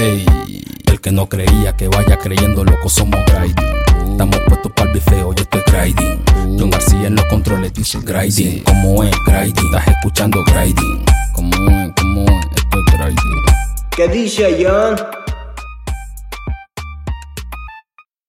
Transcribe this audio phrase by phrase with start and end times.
[0.00, 0.24] Ey,
[0.86, 4.12] el que no creía que vaya creyendo, loco, somos grinding.
[4.12, 6.22] Estamos puestos para el bifeo, yo estoy grinding.
[6.58, 8.60] John García en los controles dice grinding.
[8.60, 9.66] Como es grinding?
[9.66, 11.04] Estás escuchando grinding.
[11.34, 13.44] Como es, como es, esto es grinding.
[13.90, 15.19] ¿Qué dice John?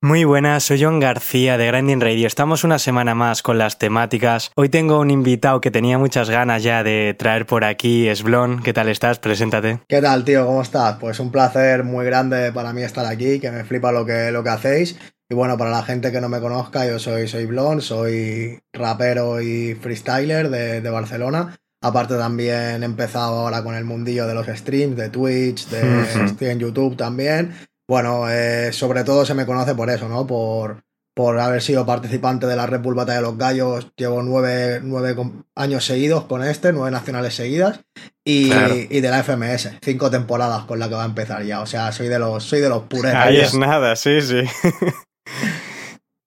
[0.04, 2.26] Muy buenas, soy John García de Grinding Radio.
[2.26, 4.50] Estamos una semana más con las temáticas.
[4.56, 8.64] Hoy tengo un invitado que tenía muchas ganas ya de traer por aquí, es Blon.
[8.64, 9.20] ¿Qué tal estás?
[9.20, 9.82] Preséntate.
[9.88, 10.48] ¿Qué tal, tío?
[10.48, 10.98] ¿Cómo estás?
[11.00, 14.44] Pues un placer muy grande para mí estar aquí, que me flipa lo que, lo
[14.44, 14.98] que hacéis.
[15.30, 19.40] Y bueno, para la gente que no me conozca, yo soy, soy Blon, soy rapero
[19.40, 21.56] y freestyler de, de Barcelona.
[21.84, 26.48] Aparte también he empezado ahora con el mundillo de los streams, de Twitch, de, estoy
[26.48, 27.54] en YouTube también.
[27.92, 30.26] Bueno, eh, sobre todo se me conoce por eso, ¿no?
[30.26, 30.82] Por,
[31.14, 33.92] por haber sido participante de la Red Bull Batalla de los Gallos.
[33.98, 35.14] Llevo nueve, nueve
[35.58, 37.82] años seguidos con este, nueve nacionales seguidas.
[38.24, 38.76] Y, Claro.
[38.76, 41.60] y de la FMS, cinco temporadas con la que va a empezar ya.
[41.60, 43.20] O sea, soy de los, soy de los puretos.
[43.20, 44.42] Ahí es nada, sí, sí.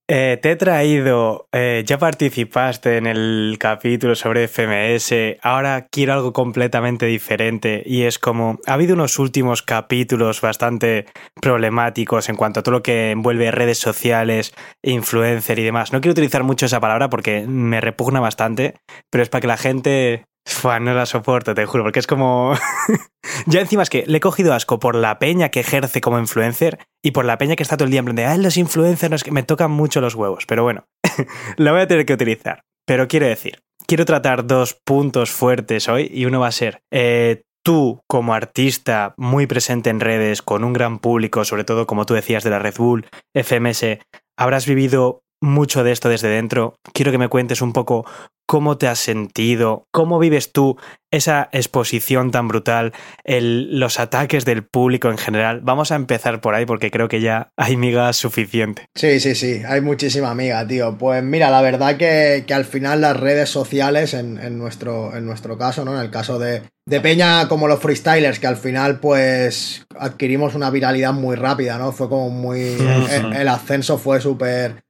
[0.07, 6.35] Eh, te he traído, eh, ya participaste en el capítulo sobre FMS, ahora quiero algo
[6.35, 11.07] completamente diferente y es como, ha habido unos últimos capítulos bastante
[11.41, 15.95] problemáticos en cuanto a todo lo que envuelve redes sociales, influencer y demás.
[15.95, 18.75] No quiero utilizar mucho esa palabra porque me repugna bastante,
[19.11, 20.25] pero es para que la gente...
[20.65, 22.55] No la soporto, te juro, porque es como...
[23.47, 26.79] ya encima es que le he cogido asco por la peña que ejerce como influencer
[27.03, 29.25] y por la peña que está todo el día en plan de, ah, los influencers
[29.25, 30.87] que me tocan mucho los huevos, pero bueno,
[31.57, 32.63] la voy a tener que utilizar.
[32.87, 37.43] Pero quiero decir, quiero tratar dos puntos fuertes hoy y uno va a ser, eh,
[37.63, 42.15] tú como artista muy presente en redes, con un gran público, sobre todo como tú
[42.15, 43.99] decías de la Red Bull, FMS,
[44.37, 46.77] habrás vivido mucho de esto desde dentro.
[46.93, 48.07] Quiero que me cuentes un poco
[48.47, 50.77] cómo te has sentido, cómo vives tú
[51.11, 52.93] esa exposición tan brutal,
[53.23, 55.61] el- los ataques del público en general.
[55.63, 58.87] Vamos a empezar por ahí porque creo que ya hay migas suficiente.
[58.97, 60.99] Sí, sí, sí, hay muchísima amiga, tío.
[60.99, 65.25] Pues mira, la verdad que, que al final las redes sociales, en, en nuestro, en
[65.25, 65.95] nuestro caso, ¿no?
[65.95, 70.71] En el caso de, de Peña como los freestylers, que al final pues adquirimos una
[70.71, 71.93] viralidad muy rápida, ¿no?
[71.93, 72.61] Fue como muy...
[72.61, 74.83] el, el ascenso fue súper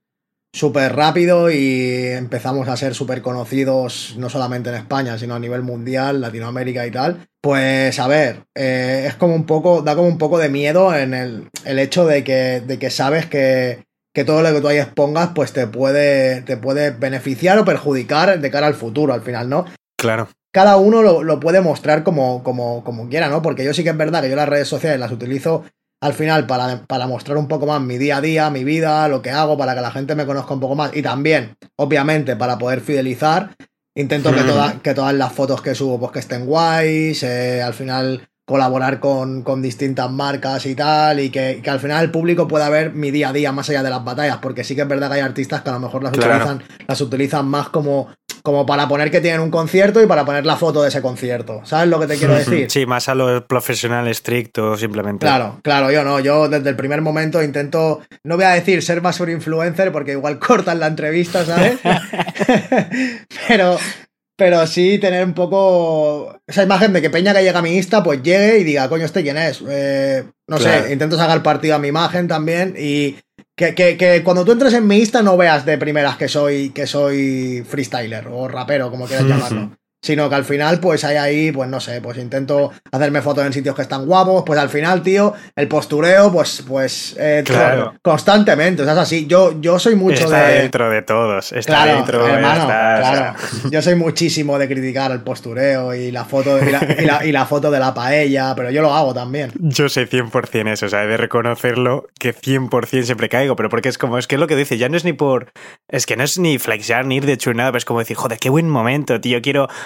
[0.54, 5.62] súper rápido y empezamos a ser súper conocidos no solamente en España, sino a nivel
[5.62, 7.26] mundial, Latinoamérica y tal.
[7.40, 11.12] Pues a ver, eh, es como un poco, da como un poco de miedo en
[11.12, 13.84] el, el hecho de que, de que sabes que,
[14.14, 18.38] que todo lo que tú ahí expongas pues te puede, te puede beneficiar o perjudicar
[18.38, 19.64] de cara al futuro al final, ¿no?
[19.98, 20.28] Claro.
[20.52, 23.42] cada uno lo, lo puede mostrar como, como, como quiera, ¿no?
[23.42, 25.64] Porque yo sí que es verdad que yo las redes sociales las utilizo
[26.02, 29.22] al final para, para mostrar un poco más mi día a día, mi vida, lo
[29.22, 30.94] que hago, para que la gente me conozca un poco más.
[30.94, 33.54] Y también, obviamente, para poder fidelizar.
[33.96, 37.74] Intento que, toda- que todas las fotos que subo pues que estén guays, eh, al
[37.74, 42.46] final colaborar con, con distintas marcas y tal, y que, que al final el público
[42.46, 44.88] pueda ver mi día a día más allá de las batallas, porque sí que es
[44.88, 46.34] verdad que hay artistas que a lo mejor las Claro.
[46.34, 48.08] utilizan, las utilizan más como,
[48.44, 51.62] como para poner que tienen un concierto y para poner la foto de ese concierto.
[51.64, 52.70] ¿Sabes lo que te quiero decir?
[52.70, 55.24] Sí, más a lo profesional estricto, simplemente.
[55.24, 59.00] Claro, claro, yo no, yo desde el primer momento intento, no voy a decir ser
[59.00, 61.78] más un influencer porque igual cortan la entrevista, ¿sabes?
[63.48, 63.78] pero,
[64.36, 68.02] pero sí tener un poco esa imagen de que Peña que llega a mi Insta,
[68.02, 69.62] pues llegue y diga, coño, ¿este quién es?
[69.66, 70.84] Eh, no Claro.
[70.84, 73.16] sé, intento sacar partido a mi imagen también y
[73.56, 76.70] que, que- que cuando tú entres en mi Insta no veas de primeras que soy,
[76.70, 79.76] que soy freestyler o rapero, como quieras llamarlo.
[80.04, 83.54] Sino que al final, pues hay ahí, pues no sé, pues intento hacerme fotos en
[83.54, 84.42] sitios que están guapos.
[84.44, 87.94] Pues al final, tío, el postureo, pues, pues eh, Claro.
[88.02, 88.82] constantemente.
[88.82, 89.26] O sea, es así.
[89.26, 90.54] Yo, yo soy mucho está de.
[90.60, 91.52] dentro de todos.
[91.52, 93.34] Está Claro, dentro hermano, está- claro.
[93.70, 97.32] Yo soy muchísimo de criticar el postureo y la foto y la, y la- y
[97.32, 99.52] la foto de la paella, pero yo lo hago también.
[99.58, 103.88] Yo sé 100% eso, o sea, he de reconocerlo que 100% siempre caigo, pero porque
[103.88, 105.50] es como, es que es lo que dice, ya no es ni por,
[105.88, 108.38] es que no es ni flexear ni ir de chunada, pero es como decir, joder,
[108.38, 109.68] qué buen momento, tío, quiero...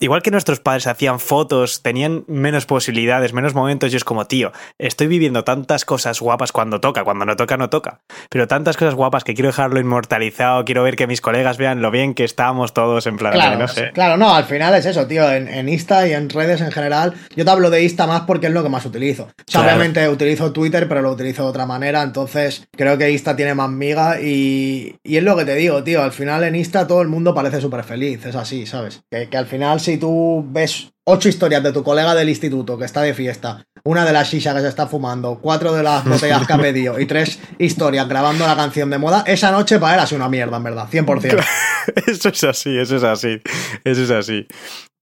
[0.00, 4.52] Igual que nuestros padres hacían fotos, tenían menos posibilidades, menos momentos, y es como, tío,
[4.78, 8.94] estoy viviendo tantas cosas guapas cuando toca, cuando no toca, no toca, pero tantas cosas
[8.94, 12.74] guapas que quiero dejarlo inmortalizado, quiero ver que mis colegas vean lo bien que estamos
[12.74, 13.92] todos en plan, Claro, no sé.
[13.92, 15.30] claro, no, al final es eso, tío.
[15.30, 18.48] En, en Insta y en redes en general, yo te hablo de Insta más porque
[18.48, 19.24] es lo que más utilizo.
[19.24, 19.68] O sea, Claro.
[19.76, 22.02] obviamente utilizo Twitter, pero lo utilizo de otra manera.
[22.02, 24.20] Entonces, creo que Insta tiene más miga.
[24.20, 26.02] Y, y es lo que te digo, tío.
[26.02, 28.24] Al final en Insta todo el mundo parece súper feliz.
[28.26, 29.02] Es así, ¿sabes?
[29.10, 32.86] Que, que al final, si tú ves ocho historias de tu colega del instituto que
[32.86, 36.46] está de fiesta, una de las shisha que se está fumando, cuatro de las botellas
[36.46, 40.00] que ha pedido y tres historias grabando la canción de moda, esa noche para él
[40.00, 41.44] ha sido una mierda, en verdad, 100%.
[42.06, 43.42] Eso es así, eso es así,
[43.84, 44.46] eso es así.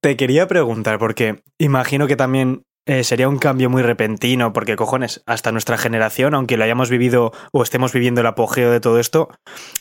[0.03, 5.23] Te quería preguntar, porque imagino que también eh, sería un cambio muy repentino, porque cojones,
[5.27, 9.29] hasta nuestra generación, aunque lo hayamos vivido o estemos viviendo el apogeo de todo esto,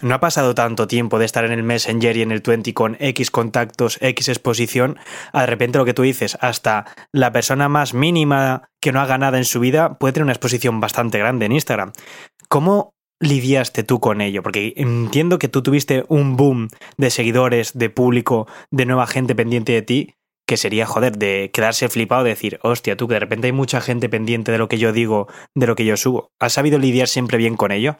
[0.02, 2.98] no ha pasado tanto tiempo de estar en el Messenger y en el 20 con
[3.00, 5.00] X contactos, X exposición,
[5.34, 9.18] a de repente lo que tú dices, hasta la persona más mínima que no haga
[9.18, 11.94] nada en su vida puede tener una exposición bastante grande en Instagram.
[12.50, 14.44] ¿Cómo lidiaste tú con ello?
[14.44, 19.72] Porque entiendo que tú tuviste un boom de seguidores, de público, de nueva gente pendiente
[19.72, 20.16] de ti,
[20.52, 23.80] que sería, joder, de quedarse flipado, de decir, hostia, tú que de repente hay mucha
[23.80, 26.34] gente pendiente de lo que yo digo, de lo que yo subo.
[26.42, 27.96] ¿Has sabido lidiar siempre bien con ello?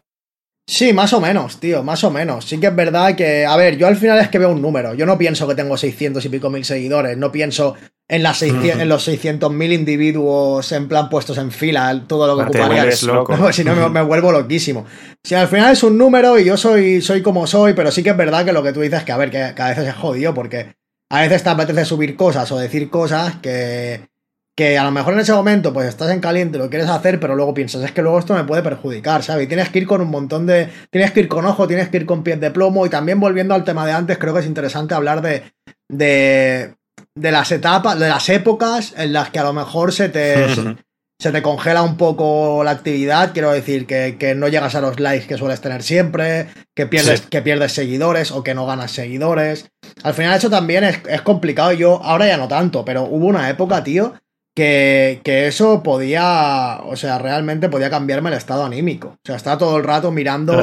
[0.68, 2.44] Sí, más o menos, tío, más o menos.
[2.44, 4.92] Sí que es verdad que, a ver, yo al final es que veo un número.
[4.92, 7.74] Yo no pienso que tengo 600 y pico mil seguidores, no pienso
[8.06, 12.50] en, las en los 600 mil individuos en plan puestos en fila, todo lo que
[12.50, 12.86] ocuparía.
[13.06, 13.50] Loco.
[13.50, 14.84] si no, me, vuelvo loquísimo.
[15.24, 18.10] Si al final es un número y yo soy, soy como soy, pero sí que
[18.10, 19.94] es verdad que lo que tú dices, que a ver, que, que a veces es
[19.94, 20.81] jodido porque
[21.12, 24.08] a veces te apetece subir cosas o decir cosas que,
[24.56, 27.36] que a lo mejor en ese momento pues estás en caliente, lo quieres hacer, pero
[27.36, 29.44] luego piensas, es que luego esto me puede perjudicar, ¿sabes?
[29.44, 30.70] Y tienes que ir con un montón de...
[30.90, 33.54] Tienes que ir con ojo, tienes que ir con pies de plomo y también volviendo
[33.54, 35.42] al tema de antes, creo que es interesante hablar de...
[35.90, 36.74] de
[37.14, 40.46] de las etapas, de las épocas en las que a lo mejor se te,
[41.22, 45.28] se te congela un poco la actividad, quiero decir, que, no llegas a los likes
[45.28, 49.70] que sueles tener siempre, que pierdes, que pierdes seguidores o que no ganas seguidores.
[50.02, 53.48] Al final eso también es, es complicado, yo ahora ya no tanto, pero hubo una
[53.48, 54.14] época, tío,
[54.54, 59.08] que, eso podía, o sea, realmente podía cambiarme el estado anímico.
[59.08, 60.60] O sea, estaba todo el rato mirando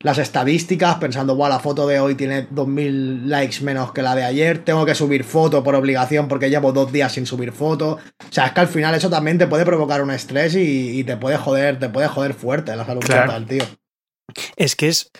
[0.00, 4.24] las estadísticas, pensando, wow, la foto de hoy tiene 2.000 likes menos que la de
[4.24, 7.98] ayer, tengo que subir foto por obligación porque llevo dos días sin subir foto.
[8.20, 11.16] O sea, es que al final eso también te puede provocar un estrés y, te
[11.16, 13.64] puede joder, te puede joder fuerte la salud mental, tío.
[14.56, 15.10] Es que es,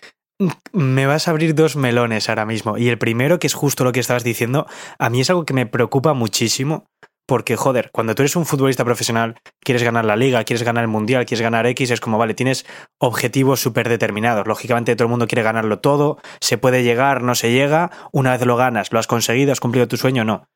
[0.73, 2.79] me vas a abrir dos melones ahora mismo.
[2.79, 4.67] Y el primero, que es justo lo que estabas diciendo,
[4.99, 6.87] a mí es algo que me preocupa muchísimo
[7.29, 10.89] porque, joder, cuando tú eres un futbolista profesional, quieres ganar la liga, quieres ganar el
[10.89, 12.65] mundial, quieres ganar X, es como, vale, tienes
[12.97, 14.47] objetivos súper determinados.
[14.47, 18.47] Lógicamente todo el mundo quiere ganarlo todo, se puede llegar, no se llega, una vez
[18.47, 20.49] lo ganas, lo has conseguido, has cumplido tu sueño, no.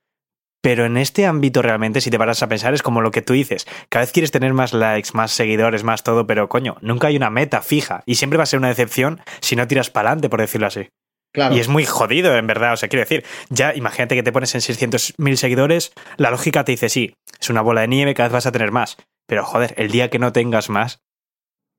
[0.62, 3.34] Pero en este ámbito realmente, si te paras a pensar, es como lo que tú
[3.34, 3.66] dices.
[3.90, 7.28] Cada vez quieres tener más likes, más seguidores, más todo, pero coño, nunca hay una
[7.28, 8.02] meta fija.
[8.06, 10.88] Y siempre va a ser una decepción si no tiras para adelante, por decirlo así.
[11.34, 12.75] Y es muy jodido, en verdad.
[12.75, 16.73] O sea, quiero decir, ya imagínate que te pones en 600.000 seguidores, la lógica te
[16.73, 18.96] dice, sí, es una bola de nieve, cada vez vas a tener más.
[19.26, 21.00] Pero joder, el día que no tengas más.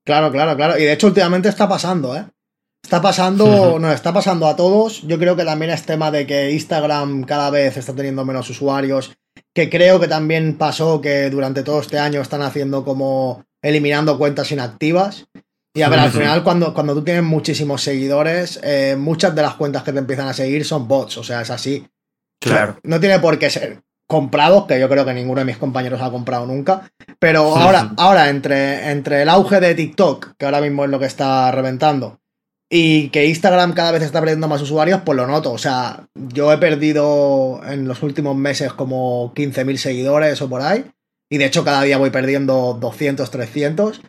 [0.05, 0.77] Claro, claro, claro.
[0.77, 2.25] Y de hecho, últimamente está pasando, ¿eh?
[2.83, 5.03] Está pasando, no, está pasando a todos.
[5.03, 9.13] Yo creo que también es tema de que Instagram cada vez está teniendo menos usuarios.
[9.53, 14.51] Que creo que también pasó que durante todo este año están haciendo como eliminando cuentas
[14.51, 15.27] inactivas.
[15.75, 19.55] Y a ver, al final, cuando, cuando tú tienes muchísimos seguidores, eh, muchas de las
[19.55, 21.87] cuentas que te empiezan a seguir son bots, o sea, es así.
[22.39, 22.77] Claro.
[22.83, 26.11] no tiene por qué ser comprados, que yo creo que ninguno de mis compañeros ha
[26.11, 26.91] comprado nunca.
[27.19, 31.05] Pero ahora, ahora entre, entre el auge de TikTok, que ahora mismo es lo que
[31.05, 32.19] está reventando,
[32.75, 35.51] y que Instagram cada vez está perdiendo más usuarios, pues lo noto.
[35.51, 40.85] O sea, yo he perdido en los últimos meses como 15.000 seguidores o por ahí.
[41.29, 44.01] Y de hecho cada día voy perdiendo 200, 300.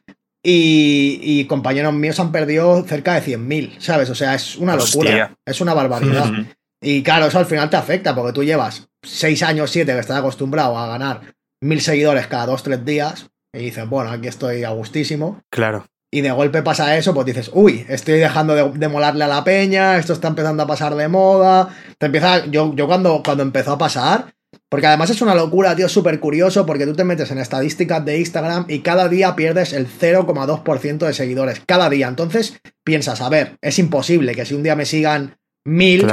[0.46, 4.10] Y, compañeros míos han perdido cerca de 100.000, ¿sabes?
[4.10, 5.34] O sea, es una locura.
[5.44, 6.30] Es una barbaridad.
[6.86, 10.18] Y claro, eso al final te afecta porque tú llevas 6 años, 7 que estás
[10.18, 11.22] acostumbrado a ganar
[11.62, 15.40] mil seguidores cada 2-3 días y dices, bueno, aquí estoy a gustísimo.
[15.50, 15.86] Claro.
[16.12, 19.96] Y de golpe pasa eso, pues dices, uy, estoy dejando de, molarle a la peña,
[19.96, 21.70] esto está empezando a pasar de moda.
[21.98, 24.34] Te empieza, yo, yo cuando, cuando empezó a pasar,
[24.68, 28.18] porque además es una locura, tío, súper curioso, porque tú te metes en estadísticas de
[28.18, 31.62] Instagram y cada día pierdes el 0,2% de seguidores.
[31.66, 32.08] Cada día.
[32.08, 36.06] Entonces piensas, a ver, es imposible que si un día me sigan mil,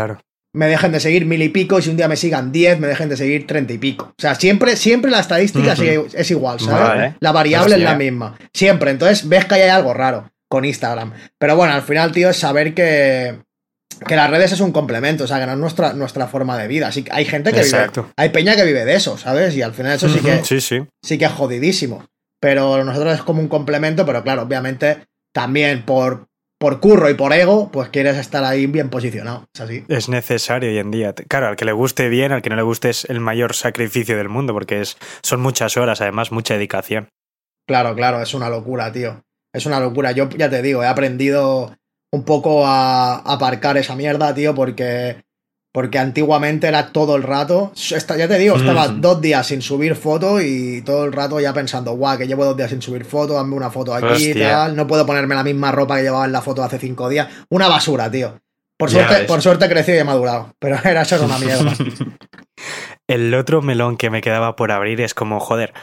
[0.54, 2.88] me dejen de seguir mil y pico, y si un día me sigan diez, me
[2.88, 4.14] dejen de seguir treinta y pico.
[4.18, 7.16] O sea, siempre, siempre la estadística es igual, ¿sabes?
[7.20, 8.38] La variable es la misma.
[8.54, 8.92] Siempre.
[8.92, 11.14] Entonces ves que hay algo raro con Instagram.
[11.38, 13.40] Pero bueno, al final, tío, es saber que
[14.08, 16.68] que las redes es un complemento, o sea, que no es nuestra, nuestra forma de
[16.68, 16.88] vida.
[16.88, 17.90] Así que hay gente que vive.
[18.18, 19.56] Hay peña que vive de eso, ¿sabes?
[19.56, 20.44] Y al final eso sí que.
[20.44, 20.86] Sí, sí.
[21.04, 22.06] Sí que es jodidísimo.
[22.40, 26.26] Pero nosotros es como un complemento, pero claro, obviamente también por,
[26.60, 29.46] por curro y por ego, pues quieres estar ahí bien posicionado.
[29.54, 29.86] Es así.
[29.88, 31.14] Es necesario hoy en día.
[31.14, 34.18] Claro, al que le guste bien, al que no le guste es el mayor sacrificio
[34.18, 37.10] del mundo, porque es, son muchas horas, además, mucha dedicación.
[37.68, 39.22] Claro, claro, es una locura, tío.
[39.54, 40.12] Es una locura.
[40.12, 41.76] Yo ya te digo, he aprendido
[42.12, 45.24] un poco a, aparcar esa mierda, tío, porque,
[45.72, 47.72] porque antiguamente era todo el rato.
[47.76, 51.94] Ya te digo, estaba dos días sin subir foto y todo el rato ya pensando,
[51.94, 54.76] guau, que llevo dos días sin subir foto, dame una foto aquí y tal.
[54.76, 57.28] No puedo ponerme la misma ropa que llevaba en la foto hace cinco días.
[57.50, 58.40] Una basura, tío.
[58.78, 60.56] Por suerte, por suerte he crecido y he madurado.
[60.60, 61.74] Pero era eso una mierda.
[63.08, 65.74] el otro melón que me quedaba por abrir es como, joder,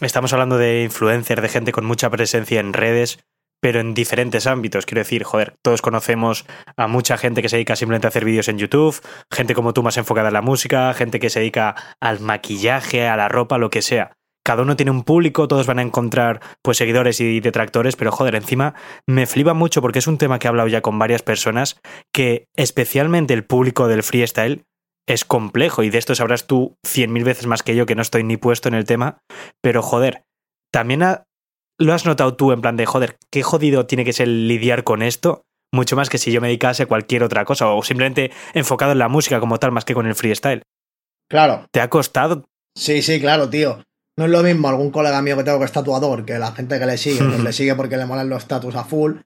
[0.00, 3.18] estamos hablando de influencers, de gente con mucha presencia en redes,
[3.60, 4.86] pero en diferentes ámbitos.
[4.86, 6.46] Quiero decir, joder, todos conocemos
[6.76, 9.00] a mucha gente que se dedica simplemente a hacer vídeos en YouTube,
[9.30, 13.16] gente como tú más enfocada en la música, gente que se dedica al maquillaje, a
[13.16, 14.12] la ropa, lo que sea.
[14.44, 18.34] Cada uno tiene un público, todos van a encontrar pues seguidores y detractores, pero joder,
[18.34, 18.74] encima
[19.06, 21.78] me flipa mucho porque es un tema que he hablado ya con varias personas,
[22.14, 24.64] que especialmente el público del freestyle
[25.06, 28.02] es complejo y de esto sabrás tú cien mil veces más que yo que no
[28.02, 29.18] estoy ni puesto en el tema,
[29.62, 30.24] pero joder,
[30.72, 31.02] también
[31.78, 35.02] lo has notado tú en plan de, joder, qué jodido tiene que ser lidiar con
[35.02, 35.42] esto,
[35.72, 38.98] mucho más que si yo me dedicase a cualquier otra cosa o simplemente enfocado en
[38.98, 40.62] la música como tal más que con el freestyle.
[41.28, 41.66] Claro.
[41.70, 42.48] ¿Te ha costado?
[42.74, 43.82] Sí, sí, claro, tío.
[44.16, 46.78] No es lo mismo algún colega mío que tengo que es tatuador que la gente
[46.78, 49.18] que le sigue, que le sigue porque le molan los status a full.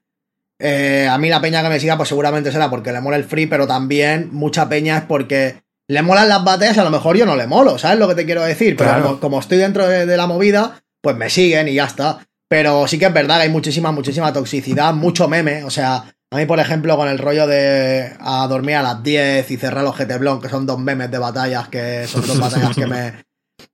[0.59, 3.23] Eh, a mí la peña que me siga pues seguramente será porque le mola el
[3.23, 7.25] free, pero también mucha peña es porque le molan las batallas, a lo mejor yo
[7.25, 8.77] no le molo, ¿sabes lo que te quiero decir?
[8.77, 12.27] Pero como, estoy dentro de, la movida, pues me siguen y ya está.
[12.53, 15.63] Pero sí que es verdad que hay muchísima, muchísima toxicidad, mucho meme.
[15.63, 19.49] O sea, a mí, por ejemplo, con el rollo de a dormir a las 10
[19.49, 22.75] y cerrar los GT Blon, que son dos memes de batallas, que son dos batallas
[22.75, 23.13] que me.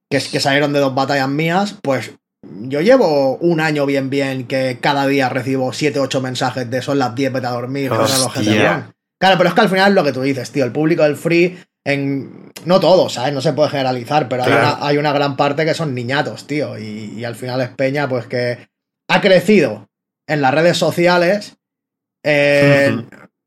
[0.10, 4.78] Que, que salieron de dos batallas mías, pues yo llevo un año bien, bien, que
[4.80, 8.34] cada día recibo 7, 8 mensajes de son las 10, vete a dormir, cerrar los
[8.34, 8.94] GT Blon.
[9.20, 10.64] Claro, pero es que al final es lo que tú dices, tío.
[10.64, 13.34] El público del free en, no todos, ¿sabes?
[13.34, 16.78] No se puede generalizar, pero hay, una, gran parte que son niñatos, tío.
[16.78, 18.69] Y, al final es Peña, pues que
[19.10, 19.90] ha crecido
[20.28, 21.58] en las redes sociales.
[22.24, 22.96] Eh,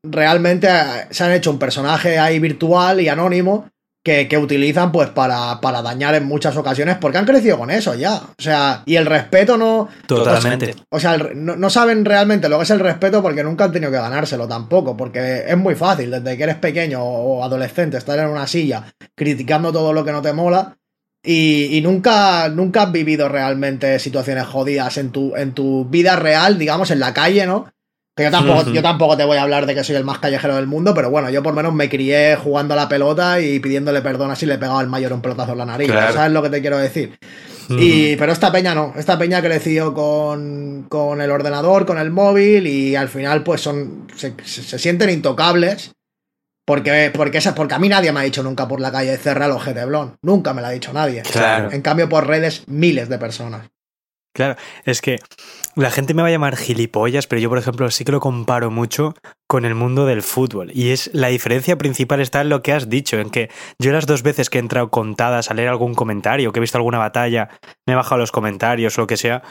[0.03, 0.67] realmente
[1.09, 3.69] se han hecho un personaje ahí virtual y anónimo
[4.03, 8.15] que, utilizan pues para, para, dañar en muchas ocasiones porque han crecido con eso ya.
[8.15, 9.87] O sea, y el respeto no...
[10.05, 10.75] Totalmente.
[10.89, 13.97] O sea, no, saben realmente lo que es el respeto porque nunca han tenido que
[13.97, 18.45] ganárselo tampoco, porque es muy fácil desde que eres pequeño o adolescente estar en una
[18.45, 20.77] silla criticando todo lo que no te mola.
[21.25, 26.91] Y, nunca, nunca has vivido realmente situaciones jodidas en tu, en tu vida real, digamos,
[26.91, 27.71] en la calle, ¿no?
[28.15, 30.55] Que yo tampoco, yo tampoco te voy a hablar de que soy el más callejero
[30.55, 33.59] del mundo, pero bueno, yo por lo menos me crié jugando a la pelota y
[33.59, 35.89] pidiéndole perdón así le pegaba al mayor un pelotazo en la nariz.
[35.89, 37.17] ¿Sabes lo que te quiero decir?
[37.69, 42.67] y, pero esta peña no, esta peña creció con, con el ordenador, con el móvil
[42.67, 44.35] y al final pues son se,
[44.77, 45.93] sienten intocables.
[46.65, 49.63] Porque, porque, porque a mí nadie me ha dicho nunca por la calle cerrar los
[49.65, 50.15] GT Blon.
[50.21, 51.23] Nunca me lo ha dicho nadie.
[51.71, 53.69] En cambio, por redes, miles de personas.
[54.35, 54.55] Claro,
[54.85, 55.19] es que
[55.75, 58.71] la gente me va a llamar gilipollas, pero yo, por ejemplo, sí que lo comparo
[58.71, 59.13] mucho
[59.47, 60.71] con el mundo del fútbol.
[60.73, 64.07] Y es la diferencia principal está en lo que has dicho, en que yo las
[64.07, 67.49] dos veces que he entrado contadas a leer algún comentario, que he visto alguna batalla,
[67.85, 69.43] me he bajado los comentarios o lo que sea,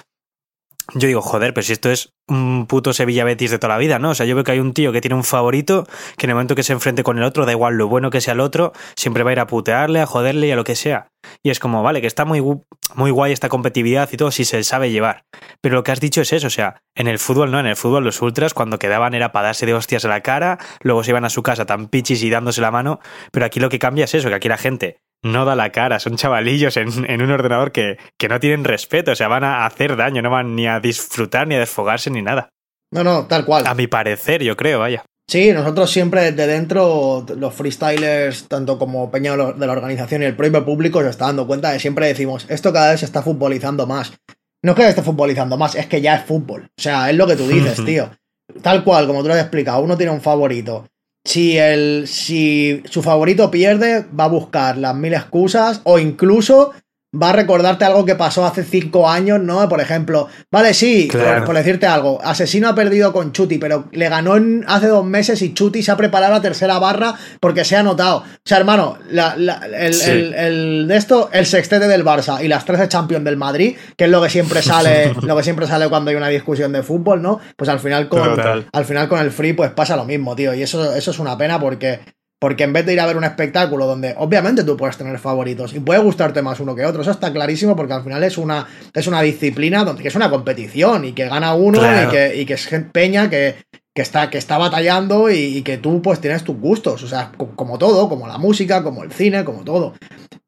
[0.95, 3.99] yo digo, joder, pero si esto es un puto Sevilla Betis de toda la vida,
[3.99, 4.11] ¿no?
[4.11, 6.35] O sea, yo veo que hay un tío que tiene un favorito, que en el
[6.35, 8.73] momento que se enfrente con el otro, da igual lo bueno que sea el otro,
[8.95, 11.09] siempre va a ir a putearle, a joderle y a lo que sea.
[11.43, 12.43] Y es como, vale, que está muy,
[12.95, 15.25] muy guay esta competitividad y todo si se sabe llevar.
[15.61, 17.77] Pero lo que has dicho es eso, o sea, en el fútbol no, en el
[17.77, 21.11] fútbol los ultras cuando quedaban era para darse de hostias a la cara, luego se
[21.11, 24.05] iban a su casa tan pichis y dándose la mano, pero aquí lo que cambia
[24.05, 27.73] es eso, que aquí la gente no da la cara, son chavalillos en, un ordenador
[27.73, 30.81] que, que, no tienen respeto, o sea, van a hacer daño, no van ni a
[30.81, 32.49] disfrutar, ni a desfogarse, ni nada.
[32.93, 33.67] No, no, tal cual.
[33.67, 35.05] A mi parecer, yo creo, vaya.
[35.29, 40.37] Sí, nosotros siempre desde dentro, los freestylers, tanto como Peña de la organización y el
[40.37, 43.87] propio público, se está dando cuenta de siempre decimos, esto cada vez se está futbolizando
[43.87, 44.13] más.
[44.63, 46.69] No es que esté futbolizando más, es que ya es fútbol.
[46.79, 48.11] O sea, es lo que tú dices, tío.
[48.61, 50.87] Tal cual, como tú lo has explicado, uno tiene un favorito
[51.25, 56.73] si, el, si su favorito pierde, va a buscar las mil excusas o incluso
[57.15, 59.69] va a recordarte algo que pasó hace cinco años, ¿no?
[59.69, 61.11] Por ejemplo, vale, sí,
[61.45, 64.35] por, decirte algo, Asesino ha perdido con Chuti, pero le ganó
[64.67, 68.19] hace dos meses y Chuti se ha preparado la tercera barra porque se ha notado.
[68.19, 73.37] O sea, hermano, el, de esto, el sextete del Barça y las 13 Champions del
[73.37, 76.73] Madrid, que es lo que siempre sale, lo que siempre sale cuando hay una discusión
[76.73, 77.41] de fútbol, ¿no?
[77.57, 78.41] Pues al final con,
[78.73, 80.55] al final con el free, pues pasa lo mismo, tío.
[80.55, 82.01] Y eso, eso es una pena porque
[82.43, 85.75] porque en vez de ir a ver un espectáculo donde obviamente tú puedes tener favoritos
[85.75, 88.67] y puede gustarte más uno que otro, eso está clarísimo porque al final es una,
[88.93, 92.45] es una disciplina donde que es una competición y que gana uno y, que, y
[92.45, 93.55] que es peña que,
[93.95, 97.79] que, está, que está batallando y, que tú pues tienes tus gustos, o sea, como
[97.79, 99.95] todo, como la música, como el cine, como todo.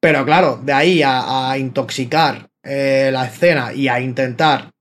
[0.00, 4.72] Pero claro, de ahí a, intoxicar eh, la escena y a intentar,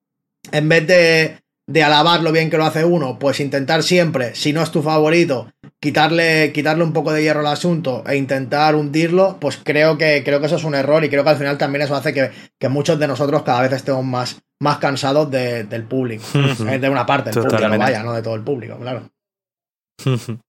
[0.51, 4.51] en vez de, de alabar lo bien que lo hace uno, pues intentar siempre, si
[4.51, 5.51] no es tu favorito,
[5.83, 10.39] quitarle, quitarle un poco de hierro al asunto e intentar hundirlo, pues creo que, creo
[10.39, 12.97] que eso es un error y creo que al final también eso hace que, muchos
[12.97, 16.23] de nosotros cada vez estemos más, más cansados del público.
[16.33, 19.09] De una parte del público, vaya, no de todo el público, claro.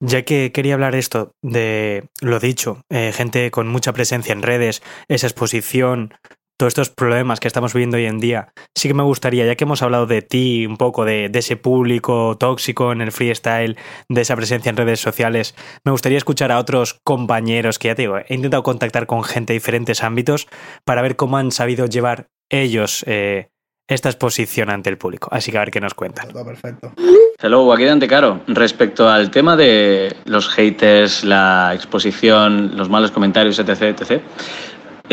[0.00, 4.82] Ya que quería hablar esto de lo dicho, eh, gente con mucha presencia en redes,
[5.06, 6.14] esa exposición,
[6.62, 9.64] todos estos problemas que estamos viviendo hoy en día, sí que me gustaría, ya que
[9.64, 13.76] hemos hablado de ti, un poco de, ese público tóxico en el freestyle,
[14.08, 18.02] de esa presencia en redes sociales, me gustaría escuchar a otros compañeros que ya te
[18.02, 20.46] digo, he intentado contactar con gente de diferentes ámbitos
[20.84, 23.48] para ver cómo han sabido llevar ellos eh,
[23.88, 25.28] esta exposición ante el público.
[25.32, 26.28] Así que a ver qué nos cuentan.
[26.28, 26.92] Perfecto.
[27.40, 28.40] Hello, aquí Dante Caro.
[28.46, 34.22] Respecto al tema de los haters, la exposición, los malos comentarios, etc., etc.,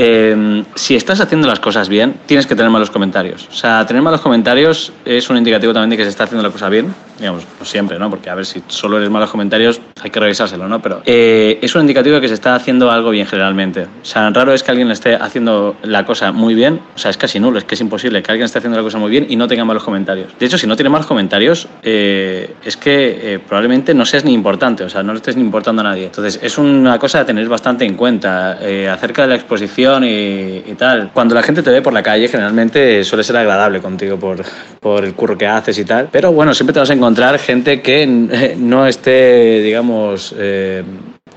[0.02, 3.50] eh, si estás haciendo las cosas bien, tienes que tener malos comentarios.
[3.52, 6.52] O sea, tener malos comentarios es un indicativo también de que se está haciendo la
[6.52, 6.96] cosa bien.
[7.18, 8.10] Digamos, no siempre, ¿no?
[8.10, 10.82] Porque a ver, si solo eres malos comentarios, hay que revisárselo, ¿no?
[10.82, 13.88] Pero eh, es un indicativo de que se está haciendo algo bien generalmente.
[14.02, 16.80] O sea, raro es que alguien esté haciendo la cosa muy bien.
[16.96, 19.00] O sea, es casi nulo, es que es imposible que alguien esté haciendo la cosa
[19.00, 20.32] muy bien y no tenga malos comentarios.
[20.40, 24.86] De hecho, si no tiene malos comentarios, eh, es que probablemente no seas ni importante,
[24.86, 26.06] o sea, no le estés ni importando a nadie.
[26.06, 28.60] Entonces, es una cosa a tener bastante en cuenta.
[28.94, 31.12] acerca de la exposición, y, tal.
[31.14, 34.44] Cuando la gente te ve por la calle, generalmente suele ser agradable contigo por,
[34.80, 36.10] por el curro que haces y tal.
[36.12, 38.06] Pero bueno, siempre te vas a encontrar gente que
[38.58, 40.84] no esté, digamos, eh,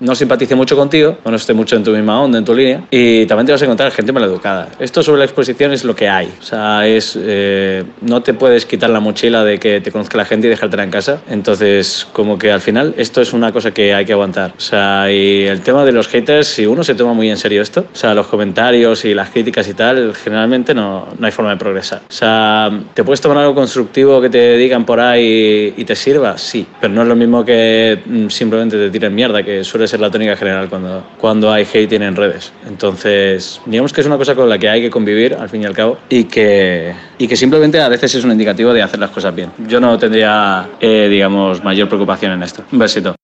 [0.03, 2.83] no simpatice mucho contigo, o no esté mucho en tu misma onda, en tu línea,
[2.91, 4.69] y también te vas a encontrar gente maleducada.
[4.81, 6.33] Esto sobre la exposición es lo que hay.
[6.41, 10.25] O sea, es, eh, no te puedes quitar la mochila de que te conozca la
[10.25, 11.23] gente y dejártela en casa.
[11.29, 14.55] Entonces, como que al final esto es una cosa que hay que aguantar.
[14.57, 17.63] O sea, y el tema de los haters, si uno se toma muy en serio
[17.63, 21.53] esto, o sea, los comentarios y las críticas y tal, generalmente no, no hay forma
[21.53, 22.01] de progresar.
[22.09, 26.37] O sea, ¿te puedes tomar algo constructivo que te digan por ahí y te sirva?
[26.39, 30.01] Sí, pero no es lo mismo que mm, simplemente te tiren mierda, que suele ser
[30.01, 32.51] la tónica general cuando, cuando hay hating en redes.
[32.67, 35.67] Entonces, digamos que es una cosa con la que hay que convivir al fin y
[35.67, 39.11] al cabo y que, y que simplemente a veces es un indicativo de hacer las
[39.11, 39.51] cosas bien.
[39.69, 42.65] Yo no tendría, eh, digamos, mayor preocupación en esto.
[42.73, 43.15] Un besito.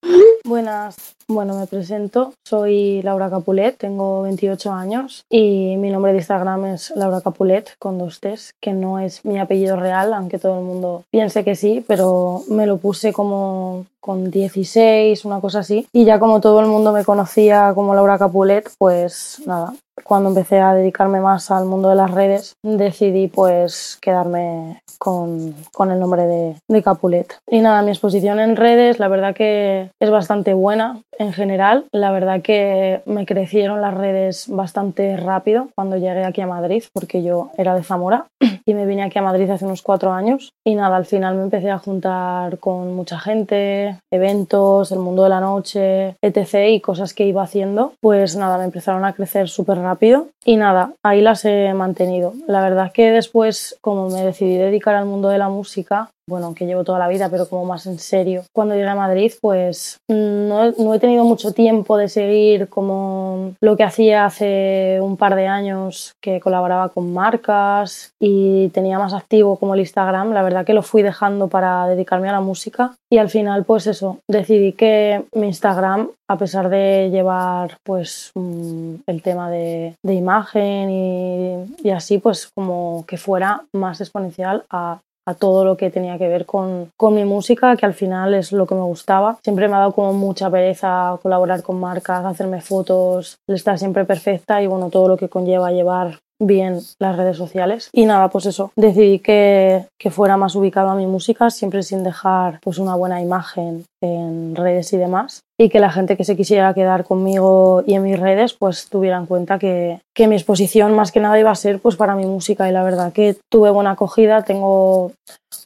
[0.45, 2.33] Buenas, bueno, me presento.
[2.47, 7.99] Soy Laura Capulet, tengo 28 años y mi nombre de Instagram es Laura Capulet con
[7.99, 11.85] dos T's, que no es mi apellido real, aunque todo el mundo piense que sí,
[11.87, 15.87] pero me lo puse como con 16, una cosa así.
[15.93, 20.61] Y ya como todo el mundo me conocía como Laura Capulet, pues nada, cuando empecé
[20.61, 25.55] a dedicarme más al mundo de las redes, decidí pues quedarme con,
[25.91, 27.39] el nombre de, de, Capulet.
[27.47, 31.85] Y nada, mi exposición en redes la verdad que es bastante buena en general.
[31.93, 37.23] La verdad que me crecieron las redes bastante rápido cuando llegué aquí a Madrid, porque
[37.23, 38.27] yo era de Zamora
[38.65, 40.53] y me vine aquí a Madrid hace unos cuatro años.
[40.65, 45.29] Y nada, al final me empecé a juntar con mucha gente, eventos, el mundo de
[45.29, 46.71] la noche, etc.
[46.71, 47.93] y cosas que iba haciendo.
[48.01, 52.33] Pues nada, me empezaron a crecer súper rápido y nada, ahí las he mantenido.
[52.47, 56.67] La verdad que después, como me decidí dedicar al mundo de la música, bueno, que
[56.67, 58.43] llevo toda la vida, pero como más en serio.
[58.53, 63.77] Cuando llegué a Madrid, pues no, no, he tenido mucho tiempo de seguir como lo
[63.77, 69.57] que hacía hace un par de años, que colaboraba con marcas y tenía más activo
[69.57, 70.33] como el Instagram.
[70.33, 73.87] La verdad que lo fui dejando para dedicarme a la música y al final, pues
[73.87, 80.15] eso, decidí que mi Instagram, a pesar de llevar pues mm, el tema de, de
[80.15, 85.91] imagen y, y así, pues como que fuera más exponencial a a todo lo que
[85.91, 89.39] tenía que ver con, con, mi música, que al final es lo que me gustaba.
[89.43, 94.63] Siempre me ha dado como mucha pereza colaborar con marcas, hacerme fotos, estar siempre perfecta
[94.63, 98.71] y bueno, todo lo que conlleva llevar bien las redes sociales y nada pues eso
[98.77, 103.21] decidí que, que, fuera más ubicado a mi música siempre sin dejar pues una buena
[103.21, 107.95] imagen en redes y demás y que la gente que se quisiera quedar conmigo y
[107.95, 111.51] en mis redes pues tuviera en cuenta que, que mi exposición más que nada iba
[111.51, 112.69] a ser pues para mi música.
[112.69, 114.43] Y la verdad que tuve buena acogida.
[114.43, 115.13] Tengo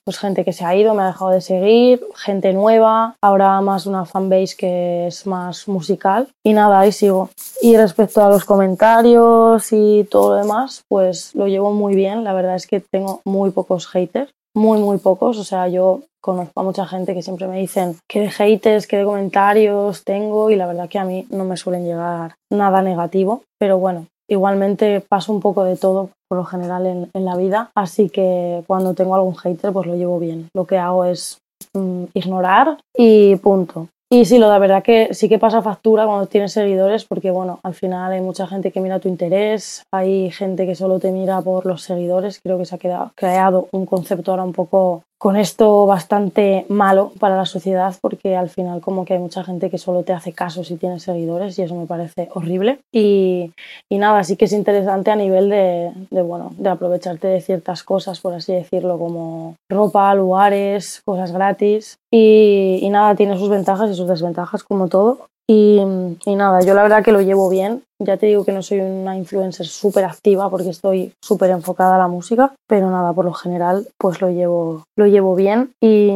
[0.05, 3.87] pues gente que se ha ido, me ha dejado de seguir, gente nueva, ahora más
[3.87, 6.29] una fanbase que es más musical.
[6.43, 7.29] Y nada, ahí sigo.
[7.61, 12.33] Y respecto a los comentarios y todo lo demás, pues lo llevo muy bien, la
[12.33, 16.63] verdad es que tengo muy pocos haters, muy muy pocos, o sea, yo conozco a
[16.63, 20.67] mucha gente que siempre me dicen qué de haters, qué de comentarios tengo y la
[20.67, 25.41] verdad que a mí no me suelen llegar nada negativo, pero bueno, Igualmente paso un
[25.41, 29.35] poco de todo por lo general en, en, la vida, así que cuando tengo algún
[29.35, 30.49] hater pues lo llevo bien.
[30.55, 31.39] Lo que hago es
[31.75, 33.89] mm, ignorar y punto.
[34.11, 37.61] Y sí, lo de verdad que sí que pasa factura cuando tienes seguidores porque bueno,
[37.63, 41.41] al final hay mucha gente que mira tu interés, hay gente que solo te mira
[41.41, 45.37] por los seguidores, creo que se ha quedado, creado un concepto ahora un poco con
[45.37, 49.79] esto bastante malo para la sociedad porque al final como que hay mucha gente que
[49.79, 52.81] solo te hace caso si tienes seguidores y eso me parece horrible.
[52.91, 53.53] Y,
[53.89, 57.85] y nada, sí que es interesante a nivel de, de, bueno, de aprovecharte de ciertas
[57.85, 61.99] cosas, por así decirlo, como ropa, lugares, cosas gratis.
[62.13, 66.83] Y, y nada, tiene sus ventajas y sus desventajas como todo Y, nada, yo la
[66.83, 67.83] verdad que lo llevo bien.
[68.01, 71.99] Ya te digo que no soy una influencer súper activa porque estoy súper enfocada a
[71.99, 75.73] la música, pero nada, por lo general pues lo llevo, lo llevo bien.
[75.79, 76.09] Y,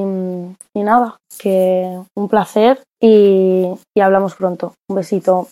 [0.74, 4.72] y nada, que un placer y, y hablamos pronto.
[4.88, 5.48] Un besito.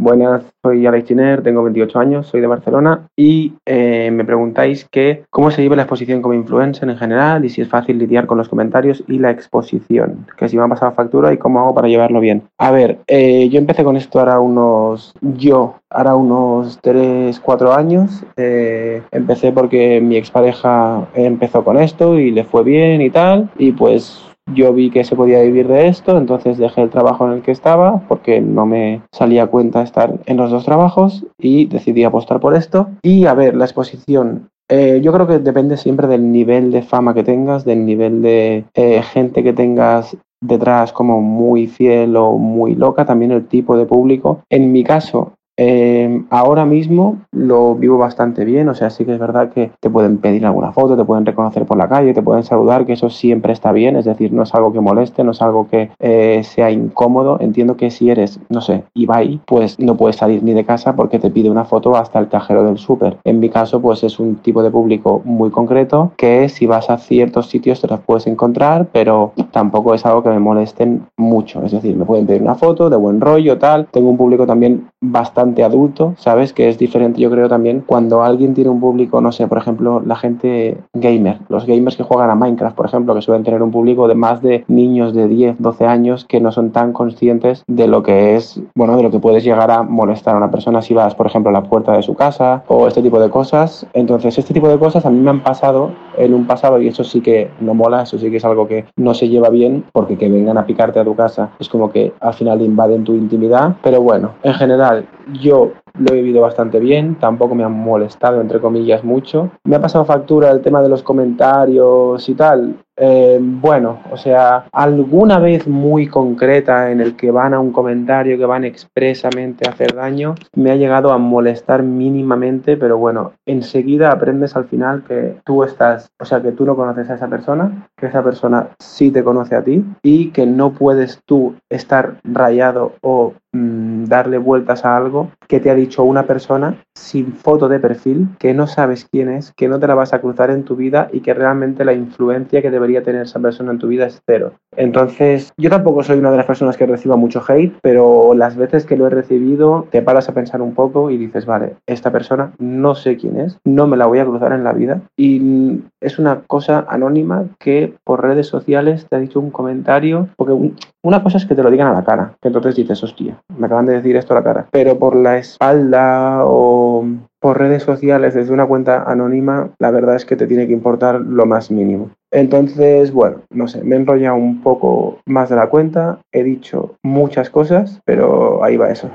[0.00, 5.24] Buenas, soy Alex Giner, tengo 28 años, soy de Barcelona y eh, me preguntáis que
[5.28, 8.38] cómo se vive la exposición como influencer en general y si es fácil lidiar con
[8.38, 11.88] los comentarios y la exposición, que si me ha pasado factura y cómo hago para
[11.88, 12.44] llevarlo bien.
[12.56, 18.24] A ver, eh, yo empecé con esto ahora unos, yo, ahora unos 3, 4 años.
[18.38, 23.72] Eh, empecé porque mi expareja empezó con esto y le fue bien y tal, y
[23.72, 27.42] pues yo vi que se podía vivir de esto, entonces dejé el trabajo en el
[27.42, 32.40] que estaba porque no me salía cuenta estar en los dos trabajos y decidí apostar
[32.40, 32.90] por esto.
[33.02, 34.48] Y a ver, la exposición.
[34.68, 38.64] Eh, yo creo que depende siempre del nivel de fama que tengas, del nivel de
[38.74, 43.86] eh, gente que tengas detrás como muy fiel o muy loca, también el tipo de
[43.86, 44.42] público.
[44.48, 49.18] En mi caso, eh, ahora mismo lo vivo bastante bien, o sea, sí que es
[49.18, 52.44] verdad que te pueden pedir alguna foto, te pueden reconocer por la calle, te pueden
[52.44, 55.42] saludar, que eso siempre está bien, es decir, no es algo que moleste, no es
[55.42, 57.36] algo que eh, sea incómodo.
[57.40, 61.18] Entiendo que si eres, no sé, Ibai, pues no puedes salir ni de casa porque
[61.18, 63.18] te pide una foto hasta el cajero del súper.
[63.24, 66.96] En mi caso, pues es un tipo de público muy concreto que si vas a
[66.96, 71.62] ciertos sitios te las puedes encontrar, pero tampoco es algo que me molesten mucho.
[71.66, 73.88] Es decir, me pueden pedir una foto de buen rollo, tal.
[73.90, 76.52] Tengo un público también bastante adulto, ¿sabes?
[76.52, 80.02] Que es diferente, yo creo también, cuando alguien tiene un público, no sé, por ejemplo,
[80.04, 83.70] la gente gamer, los gamers que juegan a Minecraft, por ejemplo, que suelen tener un
[83.70, 87.86] público de más de niños de 10, 12 años que no son tan conscientes de
[87.86, 90.94] lo que es, bueno, de lo que puedes llegar a molestar a una persona si
[90.94, 93.86] vas, por ejemplo, a la puerta de su casa o este tipo de cosas.
[93.92, 97.04] Entonces, este tipo de cosas a mí me han pasado en un pasado y eso
[97.04, 100.16] sí que no mola, eso sí que es algo que no se lleva bien porque
[100.16, 103.76] que vengan a picarte a tu casa es como que al final invaden tu intimidad.
[103.82, 108.60] Pero bueno, en general, yo lo he vivido bastante bien, tampoco me han molestado, entre
[108.60, 109.50] comillas, mucho.
[109.64, 112.76] Me ha pasado factura el tema de los comentarios y tal.
[113.02, 118.36] Eh, bueno, o sea, alguna vez muy concreta en el que van a un comentario,
[118.36, 124.12] que van expresamente a hacer daño, me ha llegado a molestar mínimamente, pero bueno, enseguida
[124.12, 127.88] aprendes al final que tú estás, o sea, que tú no conoces a esa persona,
[127.96, 132.92] que esa persona sí te conoce a ti y que no puedes tú estar rayado
[133.00, 137.80] o mmm, darle vueltas a algo que te ha dicho una persona sin foto de
[137.80, 140.76] perfil, que no sabes quién es, que no te la vas a cruzar en tu
[140.76, 144.20] vida y que realmente la influencia que debería tener esa persona en tu vida es
[144.26, 144.52] cero.
[144.76, 148.86] Entonces, yo tampoco soy una de las personas que reciba mucho hate, pero las veces
[148.86, 152.52] que lo he recibido, te paras a pensar un poco y dices, vale, esta persona
[152.58, 156.18] no sé quién es, no me la voy a cruzar en la vida y es
[156.18, 160.72] una cosa anónima que por redes sociales te ha dicho un comentario, porque
[161.02, 163.66] una cosa es que te lo digan a la cara, que entonces dices, hostia, me
[163.66, 167.04] acaban de decir esto a la cara, pero por la espalda o
[167.40, 171.20] por redes sociales desde una cuenta anónima, la verdad es que te tiene que importar
[171.20, 172.10] lo más mínimo.
[172.32, 176.96] Entonces, bueno, no sé, me he enrollado un poco más de la cuenta, he dicho
[177.02, 179.10] muchas cosas, pero ahí va eso.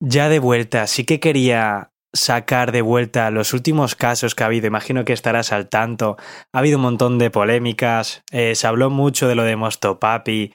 [0.00, 4.66] Ya de vuelta, sí que quería sacar de vuelta los últimos casos que ha habido.
[4.66, 6.16] Imagino que estarás al tanto.
[6.52, 8.22] Ha habido un montón de polémicas.
[8.30, 10.52] Eh, se habló mucho de lo de Mostopapi.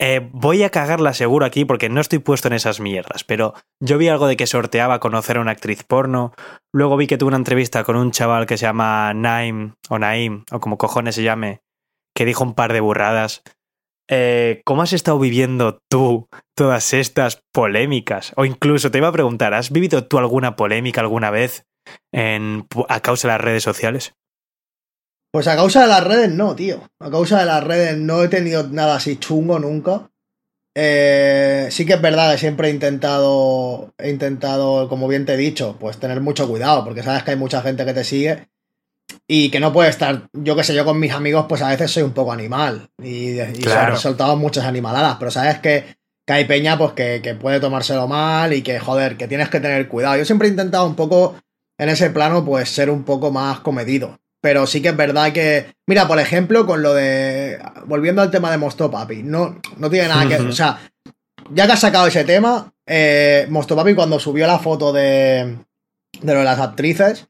[0.00, 3.98] Eh, voy a cagarla seguro aquí porque no estoy puesto en esas mierdas, pero yo
[3.98, 6.32] vi algo de que sorteaba conocer a una actriz porno,
[6.72, 10.44] luego vi que tuvo una entrevista con un chaval que se llama Naim, o Naim,
[10.52, 11.62] o como cojones se llame,
[12.14, 13.42] que dijo un par de burradas.
[14.08, 18.32] Eh, ¿Cómo has estado viviendo tú todas estas polémicas?
[18.36, 21.66] O incluso te iba a preguntar, ¿has vivido tú alguna polémica alguna vez
[22.12, 24.14] en, a causa de las redes sociales?
[25.38, 26.80] Pues a causa de las redes no, tío.
[26.98, 30.10] A causa de las redes no he tenido nada así chungo nunca.
[30.74, 35.36] Eh, sí que es verdad que siempre he intentado, he intentado, como bien te he
[35.36, 38.48] dicho, pues tener mucho cuidado, porque sabes que hay mucha gente que te sigue
[39.28, 41.92] y que no puede estar, yo que sé, yo con mis amigos, pues a veces
[41.92, 43.94] soy un poco animal y, y claro.
[43.94, 45.84] he soltado muchas animaladas, pero sabes que,
[46.26, 49.60] que hay peña, pues que, que puede tomárselo mal y que, joder, que tienes que
[49.60, 50.16] tener cuidado.
[50.16, 51.36] Yo siempre he intentado un poco,
[51.78, 54.18] en ese plano, pues ser un poco más comedido.
[54.40, 55.74] Pero sí que es verdad que.
[55.86, 57.58] Mira, por ejemplo, con lo de.
[57.86, 59.22] Volviendo al tema de Mosto Papi.
[59.22, 60.36] No, no tiene nada que.
[60.36, 60.78] O sea,
[61.50, 65.58] ya que has sacado ese tema, eh, Mosto Papi cuando subió la foto de.
[66.20, 67.28] De lo de las actrices.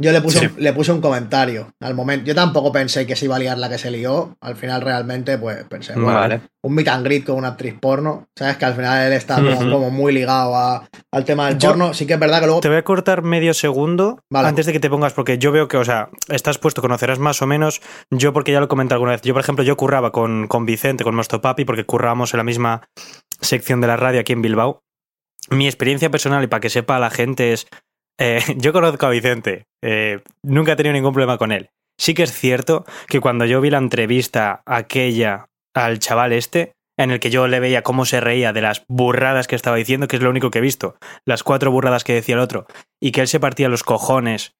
[0.00, 0.54] Yo le puse, sí.
[0.58, 2.24] le puse un comentario al momento.
[2.24, 4.36] Yo tampoco pensé que se iba a liar la que se lió.
[4.40, 6.40] Al final, realmente, pues pensé, bueno, vale.
[6.62, 8.28] un meet and greet con una actriz porno.
[8.36, 11.70] Sabes que al final él está como, como muy ligado a, al tema del yo,
[11.70, 11.94] porno.
[11.94, 12.60] Sí que es verdad que luego.
[12.60, 14.46] Te voy a cortar medio segundo vale.
[14.46, 17.42] antes de que te pongas, porque yo veo que, o sea, estás puesto, conocerás más
[17.42, 17.80] o menos.
[18.10, 19.22] Yo, porque ya lo comenté alguna vez.
[19.22, 22.44] Yo, por ejemplo, yo curraba con, con Vicente, con nuestro papi, porque currábamos en la
[22.44, 22.82] misma
[23.40, 24.84] sección de la radio aquí en Bilbao.
[25.50, 27.66] Mi experiencia personal, y para que sepa la gente, es.
[28.18, 29.64] Eh, yo conozco a Vicente.
[29.82, 31.70] eh, nunca he tenido ningún problema con él.
[32.00, 37.10] Sí que es cierto que cuando yo vi la entrevista aquella al chaval este, en
[37.10, 40.16] el que yo le veía cómo se reía de las burradas que estaba diciendo, que
[40.16, 42.66] es lo único que he visto, las cuatro burradas que decía el otro,
[43.00, 44.52] y que él se partía los cojones.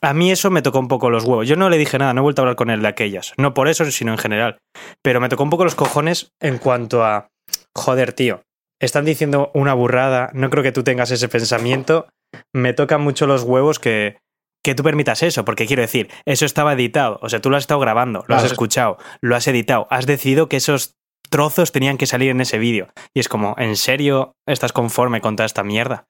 [0.00, 1.46] A mí eso me tocó un poco los huevos.
[1.46, 3.32] Yo no le dije nada, no he vuelto a hablar con él de aquellas.
[3.36, 4.58] No por eso, sino en general.
[5.00, 7.28] Pero me tocó un poco los cojones en cuanto a,
[7.76, 8.42] joder, tío,
[8.80, 12.08] están diciendo una burrada, no creo que tú tengas ese pensamiento.
[12.52, 14.18] Me tocan mucho los huevos que,
[14.64, 17.64] que tú permitas eso, porque quiero decir, eso estaba editado, o sea, tú lo has
[17.64, 20.94] estado grabando, lo has escuchado, lo has editado, has decidido que esos
[21.30, 22.88] trozos tenían que salir en ese vídeo.
[23.14, 26.04] Y es como, ¿en serio estás conforme con toda esta mierda?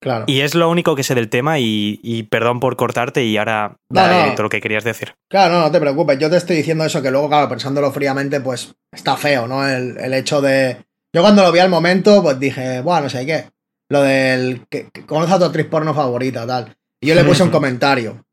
[0.00, 0.26] Claro.
[0.28, 3.78] Y es lo único que sé del tema y, y perdón por cortarte y ahora
[3.90, 4.32] No, dale no.
[4.34, 5.14] todo lo que querías decir.
[5.28, 6.16] Claro, no, no te preocupes.
[6.20, 9.66] Yo te estoy diciendo eso que luego, claro, pensándolo fríamente, pues está feo, ¿no?
[9.68, 10.76] El, el hecho de.
[11.12, 13.46] Yo cuando lo vi al momento, pues dije, bueno, no sé qué.
[13.88, 14.66] Lo del.
[14.68, 16.76] Que, que conoce a tu actriz porno favorita, tal.
[17.00, 18.24] Y yo le puse un comentario.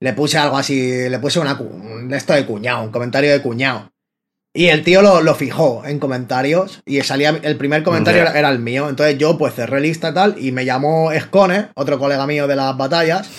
[0.00, 3.92] Le puse algo así, le puse una, un esto de cuñado, un comentario de cuñado.
[4.54, 8.58] Y el tío lo, lo fijó en comentarios y salía el primer comentario era, el
[8.58, 8.90] mío.
[8.90, 12.56] Entonces yo pues cerré lista y tal y me llamó Escone, otro colega mío de
[12.56, 13.30] las batallas,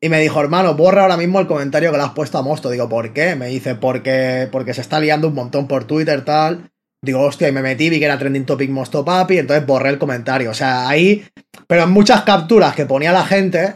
[0.00, 2.70] y me dijo, hermano, borra ahora mismo el comentario que le has puesto a Mosto.
[2.70, 3.34] Digo, ¿por qué?
[3.34, 6.70] Me dice, porque, porque se está liando un montón por Twitter, tal.
[7.04, 9.98] Digo, hostia, y me metí, vi que era trending topic Mosto Papi, entonces borré el
[9.98, 10.50] comentario.
[10.50, 11.24] O sea, ahí.
[11.66, 13.74] Pero en muchas capturas que ponía la gente,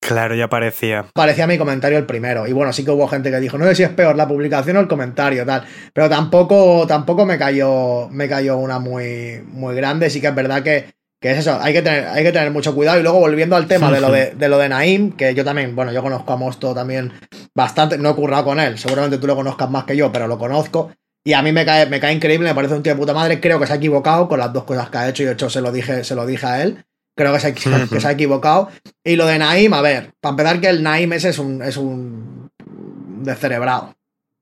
[0.00, 1.06] Claro, ya parecía.
[1.14, 2.46] parecía mi comentario el primero.
[2.46, 4.76] Y bueno, sí que hubo gente que dijo, no sé si es peor la publicación
[4.76, 5.64] o el comentario, tal.
[5.94, 10.10] Pero tampoco, tampoco me cayó, me cayó una muy, muy grande.
[10.10, 12.74] Sí que es verdad que, que es eso, hay que, tener, hay que tener mucho
[12.74, 12.98] cuidado.
[13.00, 15.74] Y luego volviendo al tema de lo de, de lo de Naim, que yo también,
[15.74, 17.10] bueno, yo conozco a Mosto también
[17.54, 20.36] bastante, no he currado con él, seguramente tú lo conozcas más que yo, pero lo
[20.36, 20.92] conozco.
[21.26, 23.40] Y a mí me cae, me cae increíble, me parece un tío de puta madre.
[23.40, 25.48] Creo que se ha equivocado con las dos cosas que ha hecho y de hecho
[25.48, 26.84] se lo dije, se lo dije a él.
[27.16, 27.54] Creo que se, ha-
[27.88, 28.68] que se ha equivocado.
[29.04, 31.76] Y lo de Naim, a ver, para empezar que el Naim ese es un, es
[31.76, 32.50] un
[33.22, 33.94] descerebrado.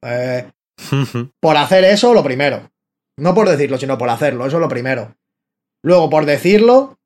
[0.04, 0.46] Eh,
[1.40, 2.68] por hacer eso, lo primero.
[3.18, 5.14] No por decirlo, sino por hacerlo, eso es lo primero.
[5.84, 6.98] Luego, por decirlo,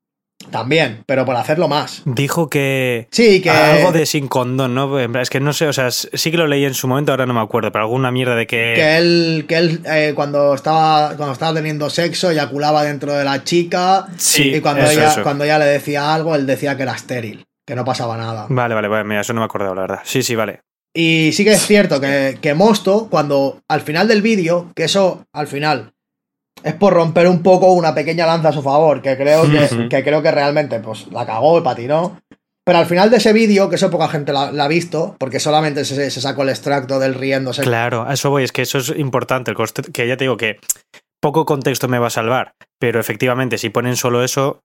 [0.51, 2.03] también, pero por hacerlo más.
[2.05, 3.07] Dijo que.
[3.11, 3.49] Sí, que...
[3.49, 4.99] Algo de sin condón, ¿no?
[4.99, 7.33] Es que no sé, o sea, sí que lo leí en su momento, ahora no
[7.33, 8.73] me acuerdo, pero alguna mierda de que.
[8.75, 13.43] que él, que él eh, cuando, estaba, cuando estaba teniendo sexo eyaculaba dentro de la
[13.43, 15.23] chica Sí, y cuando eso, ella, eso.
[15.23, 18.47] cuando ella le decía algo, él decía que era estéril, que no pasaba nada.
[18.49, 19.99] Vale, vale, vale, mira, eso no me acordaba, la verdad.
[20.03, 20.61] Sí, sí, vale.
[20.93, 25.25] Y sí que es cierto que, que Mosto, cuando al final del vídeo, que eso
[25.33, 25.93] al final
[26.67, 30.03] es por romper un poco una pequeña lanza a su favor, que creo que, que
[30.03, 32.19] creo que realmente pues la cagó y patinó.
[32.65, 35.39] Pero al final de ese vídeo, que eso poca gente la, la ha visto, porque
[35.39, 37.61] solamente se, se sacó el extracto del riéndose.
[37.61, 40.35] Claro, a eso voy, es que eso es importante, el coste- que ya te digo
[40.35, 40.59] que
[41.21, 44.59] poco contexto me va a salvar, pero efectivamente, si ponen solo eso,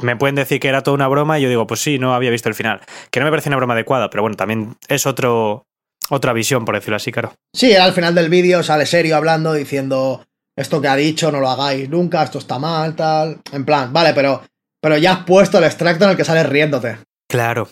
[0.00, 2.30] me pueden decir que era toda una broma y yo digo, pues sí, no había
[2.30, 2.80] visto el final.
[3.10, 5.64] Que no me parece una broma adecuada, pero bueno, también es otro,
[6.08, 7.34] otra visión, por decirlo así, claro.
[7.54, 10.24] Sí, al final del vídeo sale serio hablando, diciendo
[10.56, 13.40] esto que ha dicho no lo hagáis nunca, esto está mal, tal.
[13.52, 14.42] En plan, vale, pero,
[14.80, 16.98] pero ya has puesto el extracto en el que sales riéndote.
[17.28, 17.68] Claro,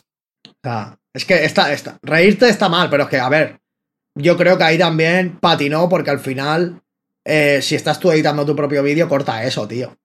[0.47, 3.61] O sea, es que está, está, reírte está mal, pero es que, a ver,
[4.15, 6.83] yo creo que ahí también patinó porque al final,
[7.25, 9.97] eh, si estás tú editando tu propio vídeo, corta eso, tío.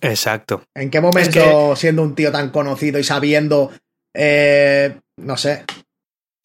[0.00, 0.62] exacto.
[0.74, 3.70] ¿En qué momento, siendo un tío tan conocido y sabiendo,
[4.14, 5.64] eh, no sé,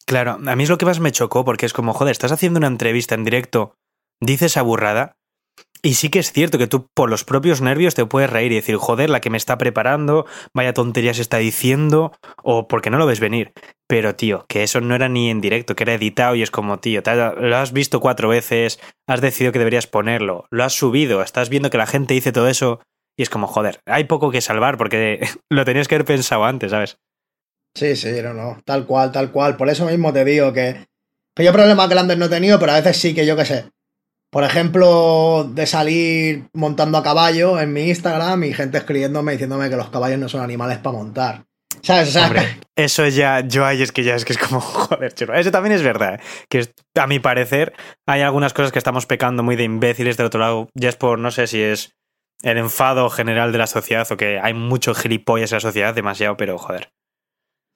[0.06, 2.58] Claro, a mí es lo que más me chocó, porque es como, joder, estás haciendo
[2.58, 3.76] una entrevista en directo,
[4.20, 5.15] dices esa burrada,
[5.86, 8.56] y sí que es cierto que tú por los propios nervios te puedes reír y
[8.56, 13.06] decir, joder, la que me está preparando, vaya tonterías está diciendo, o porque no lo
[13.06, 13.52] ves venir.
[13.86, 16.80] Pero, tío, que eso no era ni en directo, que era editado y es como,
[16.80, 17.02] tío,
[17.38, 21.70] lo has visto cuatro veces, has decidido que deberías ponerlo, lo has subido, estás viendo
[21.70, 22.80] que la gente dice todo eso,
[23.16, 26.72] y es como, joder, hay poco que salvar porque lo tenías que haber pensado antes,
[26.72, 26.98] ¿sabes?
[27.76, 29.56] Sí, sí, no, no, tal cual, tal cual.
[29.56, 30.86] Por eso mismo te digo que,
[31.34, 33.70] que yo problemas grandes no he tenido, pero a veces sí que yo qué sé.
[34.30, 39.76] Por ejemplo, de salir montando a caballo en mi Instagram y gente escribiéndome diciéndome que
[39.76, 41.44] los caballos no son animales para montar.
[41.82, 42.08] ¿Sabes?
[42.08, 42.42] O sea, Hombre,
[42.76, 45.34] eso ya, yo ahí es que ya es que es como, joder, chulo.
[45.34, 46.20] Eso también es verdad, ¿eh?
[46.48, 46.68] que
[47.00, 47.74] a mi parecer
[48.06, 51.18] hay algunas cosas que estamos pecando muy de imbéciles del otro lado, ya es por,
[51.18, 51.96] no sé si es
[52.42, 56.36] el enfado general de la sociedad o que hay mucho gilipollas en la sociedad, demasiado,
[56.36, 56.92] pero joder.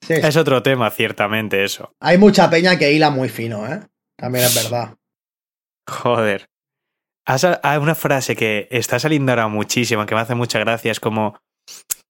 [0.01, 0.21] sí, sí.
[0.23, 1.95] Es otro tema, ciertamente, eso.
[1.99, 3.81] Hay mucha peña que hila muy fino, ¿eh?
[4.17, 4.95] También es verdad.
[5.91, 6.49] Joder.
[7.25, 11.37] Hay una frase que está saliendo ahora muchísimo, que me hace mucha gracia, es como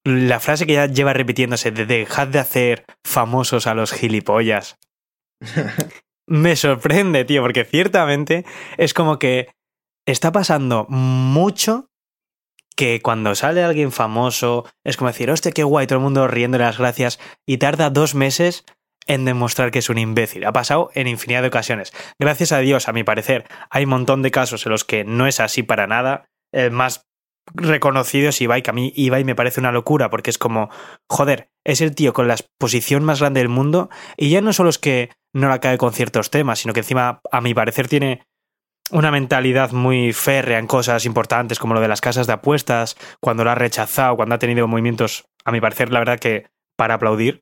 [0.06, 4.78] la frase que ya lleva repitiéndose de dejad de hacer famosos a los gilipollas.
[6.28, 8.46] Me sorprende, tío, porque ciertamente
[8.78, 9.50] es como que
[10.08, 11.88] está pasando mucho
[12.78, 16.64] que cuando sale alguien famoso es como decir, hostia, qué guay, todo el mundo riéndole
[16.64, 18.64] las gracias y tarda dos meses
[19.08, 20.46] en demostrar que es un imbécil.
[20.46, 21.92] Ha pasado en infinidad de ocasiones.
[22.20, 25.28] Gracias a Dios, a mi parecer, hay un montón de casos en los que no
[25.28, 26.26] es así para nada.
[26.54, 27.08] El más
[27.54, 30.70] reconocido es Ibai, que a mí Ibai me parece una locura porque es como,
[31.10, 34.70] joder, es el tío con la exposición más grande del mundo y ya no solo
[34.70, 38.24] es que no la cae con ciertos temas, sino que encima, a mi parecer, tiene
[38.92, 43.44] una mentalidad muy férrea en cosas importantes como lo de las casas de apuestas, cuando
[43.44, 47.40] lo ha rechazado, cuando ha tenido movimientos, a mi parecer, la verdad que para aplaudir.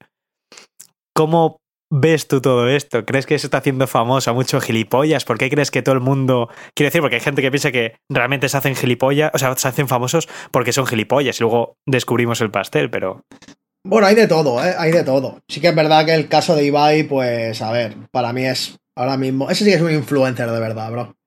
[1.20, 1.60] ¿Cómo
[1.92, 3.04] ves tú todo esto?
[3.04, 5.26] ¿Crees que se está haciendo famoso a mucho gilipollas?
[5.26, 6.48] ¿Por qué crees que todo el mundo...
[6.74, 9.68] Quiero decir, porque hay gente que piensa que realmente se hacen gilipollas, o sea, se
[9.68, 13.26] hacen famosos porque son gilipollas y luego descubrimos el pastel, pero...
[13.86, 14.74] Bueno, hay de todo, ¿eh?
[14.78, 15.40] Hay de todo.
[15.50, 18.78] Sí que es verdad que el caso de Ibai, pues, a ver, para mí es
[18.98, 19.50] ahora mismo...
[19.50, 21.18] Ese sí que es un influencer de verdad, bro.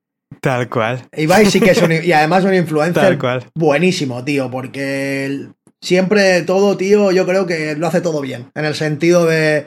[0.40, 1.02] Tal cual.
[1.14, 1.92] Ibai sí que es un...
[1.92, 3.44] Y además un influencer Tal cual.
[3.54, 5.48] buenísimo, tío, porque
[5.82, 8.50] siempre todo, tío, yo creo que lo hace todo bien.
[8.54, 9.66] En el sentido de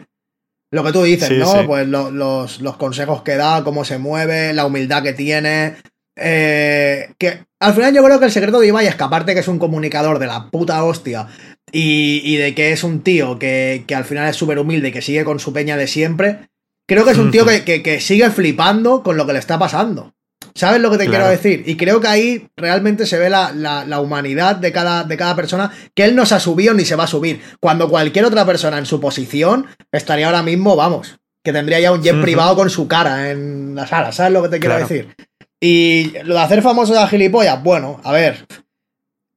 [0.75, 1.45] lo que tú dices, Sí, ¿no?
[1.51, 1.59] sí.
[1.65, 5.75] Pues lo- los, los consejos que da, cómo se mueve, la humildad que tiene.
[6.17, 9.39] eh, que al final yo creo que el secreto de Ibai es que aparte que
[9.39, 11.27] es un comunicador de la puta hostia
[11.71, 14.91] y, y de que es un tío que, que al final es súper humilde y
[14.91, 16.47] que sigue con su peña de siempre,
[16.87, 19.57] creo que es un tío que, que- que sigue flipando con lo que le está
[19.59, 20.13] pasando.
[20.57, 21.25] ¿Sabes lo que te Claro.
[21.25, 21.63] quiero decir?
[21.67, 25.35] Y creo que ahí realmente se ve la, la- la humanidad de cada, de cada
[25.35, 27.41] persona, que él no se ha subido ni se va a subir.
[27.59, 32.01] Cuando cualquier otra persona en su posición estaría ahora mismo, vamos, que tendría ya un
[32.01, 34.87] jet privado con su cara en la sala, ¿sabes lo que te quiero Claro.
[34.87, 35.15] decir?
[35.61, 38.45] Y lo de hacer famoso a gilipollas, bueno, a ver,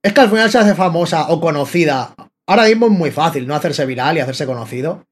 [0.04, 2.14] es que al final se hace famosa o conocida.
[2.46, 5.04] Ahora mismo es muy fácil no hacerse viral y hacerse conocido.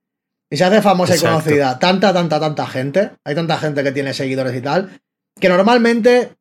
[0.51, 1.39] Y se hace famosa Exacto.
[1.39, 3.11] y conocida tanta, tanta, tanta gente.
[3.25, 5.01] Hay tanta gente que tiene seguidores y tal.
[5.39, 6.33] Que normalmente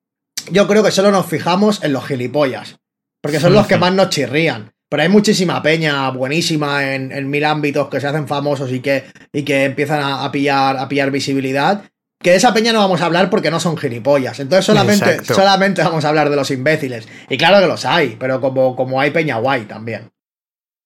[0.51, 2.77] yo creo que solo nos fijamos en los gilipollas.
[3.21, 4.71] Porque son los que más nos chirrían.
[4.87, 9.05] Pero hay muchísima peña buenísima en, en mil ámbitos que se hacen famosos y que,
[9.33, 11.83] y que empiezan a, a pillar, a pillar visibilidad.
[12.21, 14.39] Que de esa peña no vamos a hablar porque no son gilipollas.
[14.39, 15.33] Entonces solamente, Exacto.
[15.33, 17.07] solamente vamos a hablar de los imbéciles.
[17.29, 20.11] Y claro que los hay, pero como, como hay peña guay también.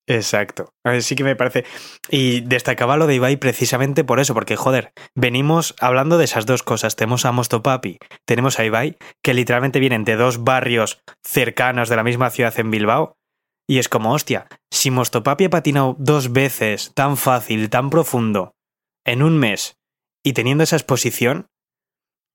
[0.09, 0.73] Exacto.
[0.83, 1.65] A ver, sí que me parece.
[2.09, 6.63] Y destacaba lo de Ibai precisamente por eso, porque joder, venimos hablando de esas dos
[6.63, 6.95] cosas.
[6.95, 12.03] Tenemos a Mostopapi, tenemos a Ibai, que literalmente vienen de dos barrios cercanos de la
[12.03, 13.17] misma ciudad en Bilbao.
[13.67, 18.55] Y es como, hostia, si Mostopapi ha patinado dos veces tan fácil, tan profundo,
[19.05, 19.77] en un mes,
[20.25, 21.45] y teniendo esa exposición,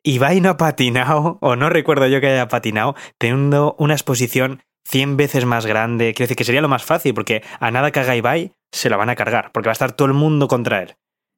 [0.04, 5.16] Ibai no ha patinado, o no recuerdo yo que haya patinado, teniendo una exposición 100
[5.16, 6.14] veces más grande.
[6.14, 8.98] Quiero decir que sería lo más fácil, porque a nada que haga Ibai se lo
[8.98, 10.94] van a cargar, porque va a estar todo el mundo contra él.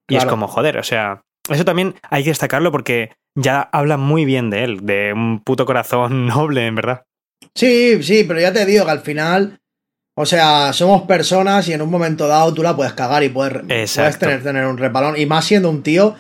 [0.09, 4.25] Y es como, joder, o sea, eso también hay que destacarlo porque ya habla muy
[4.25, 7.05] bien de él, de un puto corazón noble, en verdad.
[7.55, 9.61] Sí, sí, pero ya te digo que al final,
[10.17, 13.63] o sea, somos personas y en un momento dado tú la puedes cagar y puedes,
[13.63, 15.17] puedes tener, tener un repalón.
[15.19, 16.17] Y más siendo un tío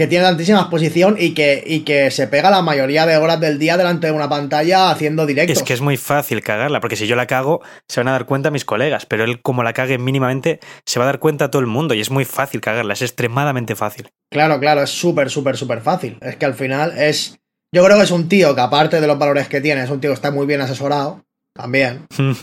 [0.00, 3.58] que tiene tantísima exposición y que, y que se pega la mayoría de horas del
[3.58, 5.58] día delante de una pantalla haciendo directos.
[5.58, 8.24] Es que es muy fácil cagarla, porque si yo la cago, se van a dar
[8.24, 11.60] cuenta mis colegas, pero él, como la cague mínimamente, se va a dar cuenta todo
[11.60, 14.08] el mundo, y es muy fácil cagarla, es extremadamente fácil.
[14.30, 16.16] Claro, claro, es súper, súper, súper fácil.
[16.22, 17.38] Es que al final es.
[17.70, 20.00] Yo creo que es un tío que, aparte de los valores que tiene, es un
[20.00, 21.22] tío que está muy bien asesorado.
[21.52, 22.06] También.
[22.16, 22.34] Yo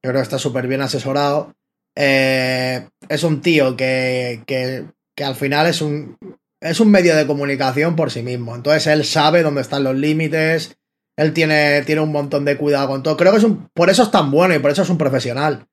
[0.00, 1.52] creo que está súper bien asesorado.
[1.96, 4.84] Eh, es un tío que, que,
[5.16, 6.16] que al final es un,
[6.60, 8.54] es un medio de comunicación por sí mismo.
[8.54, 10.76] Entonces él sabe dónde están los límites.
[11.16, 13.16] Él tiene, tiene un montón de cuidado con todo.
[13.16, 15.66] Creo que es un, por eso es tan bueno y por eso es un profesional.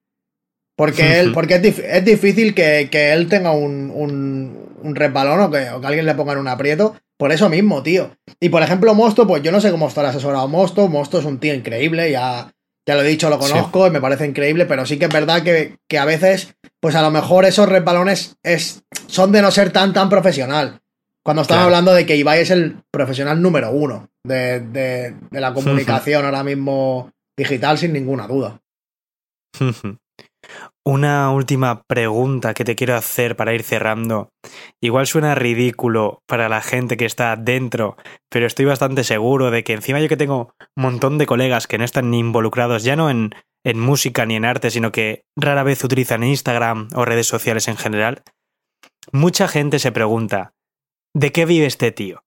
[0.76, 5.40] Porque él, porque es, dif- es difícil que, que él tenga un, un, un resbalón
[5.42, 6.96] o que, o que alguien le ponga en un aprieto.
[7.18, 8.16] Por eso mismo, tío.
[8.40, 10.88] Y por ejemplo, Mosto, pues yo no sé cómo estará asesorado Mosto.
[10.88, 12.54] Mosto es un tío increíble, ya,
[12.88, 13.52] ya lo he dicho, lo Sí.
[13.52, 16.96] conozco y me parece increíble, pero sí que es verdad que, que a veces, pues
[16.96, 20.80] a lo mejor esos resbalones es, son de no ser tan, tan profesional.
[21.24, 21.76] Cuando estamos Claro.
[21.76, 26.44] hablando de que Ibai es el profesional número uno de, de- de la comunicación ahora
[26.44, 28.60] mismo digital, sin ninguna duda.
[30.86, 34.30] Una última pregunta que te quiero hacer para ir cerrando.
[34.82, 37.98] Igual suena ridículo para la gente que está dentro,
[38.30, 41.78] pero estoy bastante seguro de que encima yo que tengo un montón de colegas que
[41.78, 43.32] no están ni involucrados, ya no en,
[43.64, 47.78] en música ni en arte, sino que rara vez utilizan Instagram o redes sociales en
[47.78, 48.24] general,
[49.12, 50.54] mucha gente se pregunta,
[51.14, 52.24] ¿de qué vive este tío?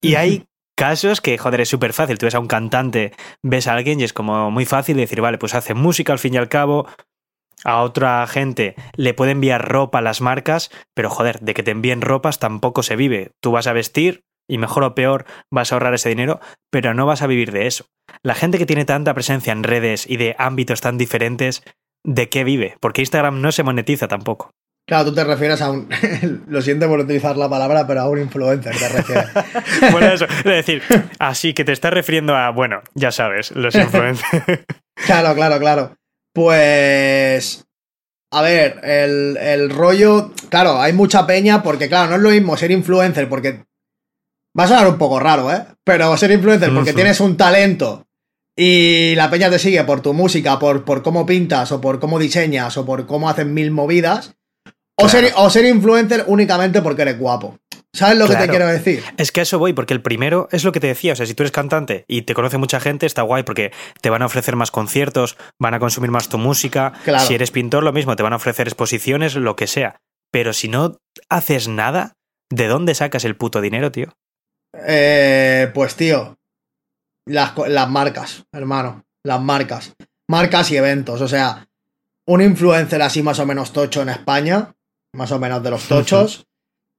[0.00, 0.46] Y hay
[0.76, 2.18] casos que, joder, es súper fácil.
[2.18, 5.38] Tú ves a un cantante, ves a alguien y es como muy fácil decir, vale,
[5.38, 6.86] pues hace música al fin y al cabo,
[7.64, 11.70] a otra gente le puede enviar ropa a las marcas, pero joder, de que te
[11.70, 13.32] envíen ropas tampoco se vive.
[13.40, 16.40] Tú vas a vestir y mejor o peor vas a ahorrar ese dinero,
[16.70, 17.86] pero no vas a vivir de eso.
[18.22, 21.62] La gente que tiene tanta presencia en redes y de ámbitos tan diferentes,
[22.04, 22.76] ¿de qué vive?
[22.80, 24.50] Porque Instagram no se monetiza tampoco.
[24.86, 25.88] Claro, tú te refieres a un.
[26.46, 29.30] Lo siento por utilizar la palabra, pero a un influencer te refieres.
[29.92, 30.26] bueno, eso.
[30.26, 30.82] Es decir,
[31.18, 34.44] así que te estás refiriendo a, bueno, ya sabes, los influencers.
[35.06, 35.96] claro, claro, claro.
[36.34, 37.64] Pues.
[38.30, 40.32] A ver, el, el rollo.
[40.50, 43.64] Claro, hay mucha peña porque, claro, no es lo mismo ser influencer porque.
[44.58, 45.64] Va a sonar un poco raro, ¿eh?
[45.82, 48.06] Pero ser influencer porque tienes un talento
[48.56, 52.18] y la peña te sigue por tu música, por, por cómo pintas, o por cómo
[52.18, 54.36] diseñas, o por cómo hacen mil movidas.
[54.96, 57.58] O, ser, o ser influencer únicamente porque eres guapo.
[57.92, 59.02] ¿Sabes lo que te quiero decir?
[59.16, 61.12] Es que a eso voy, porque el primero es lo que te decía.
[61.12, 64.10] O sea, si tú eres cantante y te conoce mucha gente, está guay porque te
[64.10, 66.92] van a ofrecer más conciertos, van a consumir más tu música.
[67.26, 70.00] Si eres pintor, lo mismo, te van a ofrecer exposiciones, lo que sea.
[70.32, 70.98] Pero si no
[71.28, 72.14] haces nada,
[72.50, 74.12] ¿de dónde sacas el puto dinero, tío?
[74.86, 76.38] Eh, pues, tío,
[77.26, 79.04] las, las marcas, hermano.
[79.22, 79.94] Las marcas.
[80.28, 81.20] Marcas y eventos.
[81.20, 81.68] O sea,
[82.26, 84.74] un influencer así más o menos tocho en España,
[85.14, 86.46] más o menos de los tochos,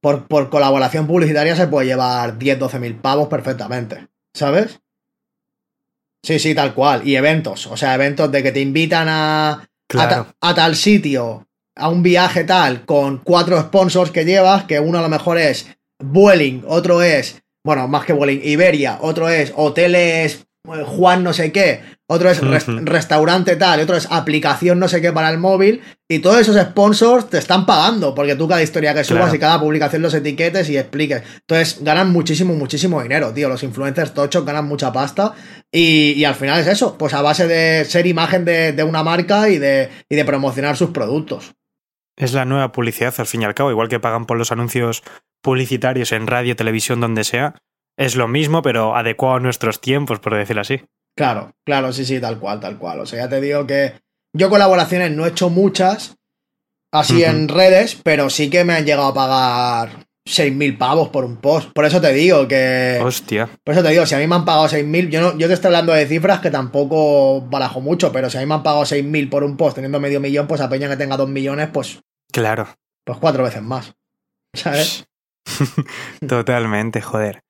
[0.01, 4.07] por, por colaboración publicitaria se puede llevar 10, 12 mil pavos perfectamente.
[4.34, 4.80] ¿Sabes?
[6.23, 7.07] Sí, sí, tal cual.
[7.07, 7.67] Y eventos.
[7.67, 9.67] O sea, eventos de que te invitan a,
[10.41, 15.01] a, tal sitio, a un viaje tal, con cuatro sponsors que llevas, que uno a
[15.03, 15.67] lo mejor es
[15.99, 21.51] Vueling, otro es bueno, más que Vueling, Iberia, otro es hoteles eh, Juan no sé
[21.51, 25.82] qué, otro es restaurante tal, y otro es aplicación no sé qué para el móvil,
[26.07, 29.59] y todos esos sponsors te están pagando, porque tú cada historia que subas y cada
[29.59, 31.24] publicación los etiquetes y expliques.
[31.39, 33.49] Entonces ganan muchísimo, muchísimo dinero, tío.
[33.49, 35.34] Los influencers tochos ganan mucha pasta,
[35.72, 39.57] y, al final es eso, pues a base de ser imagen de, una marca y
[39.57, 41.55] de, y de promocionar sus productos.
[42.16, 45.03] Es la nueva publicidad, al fin y al cabo, igual que pagan por los anuncios
[45.46, 47.54] publicitarios en radio, televisión, donde sea,
[47.98, 50.82] es lo mismo, pero adecuado a nuestros tiempos, por decirlo así.
[51.16, 53.00] Claro, claro, sí, sí, tal cual, tal cual.
[53.00, 53.93] O sea, ya te digo que
[54.34, 56.18] yo colaboraciones no he hecho muchas,
[56.91, 61.38] así en redes, pero sí que me han llegado a pagar 6.000 pavos por un
[61.38, 61.72] post.
[61.74, 63.00] Por eso te digo que...
[63.04, 63.48] Hostia.
[63.64, 65.54] Por eso te digo, si a mí me han pagado 6.000, yo, no, yo te
[65.54, 68.84] estoy hablando de cifras que tampoco barajo mucho, pero si a mí me han pagado
[68.84, 72.00] 6.000 por un post teniendo medio millón, pues a Peña que tenga 2 millones, pues...
[72.32, 72.68] Claro.
[73.06, 73.93] Pues cuatro veces más.
[74.56, 75.06] ¿Sabes?
[76.28, 77.41] Totalmente, joder.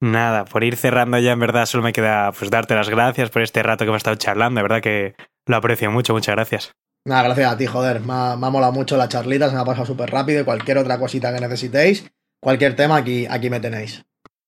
[0.00, 3.42] Nada, por ir cerrando ya en verdad solo me queda pues darte las gracias por
[3.42, 5.14] este rato que hemos estado charlando, de verdad que
[5.46, 6.72] lo aprecio mucho, muchas gracias.
[7.04, 9.86] Nada, gracias a ti, joder, me ha, molado mucho la charlita, se me ha pasado
[9.86, 14.04] súper rápido y cualquier otra cosita que necesitéis, cualquier tema aquí, aquí me tenéis.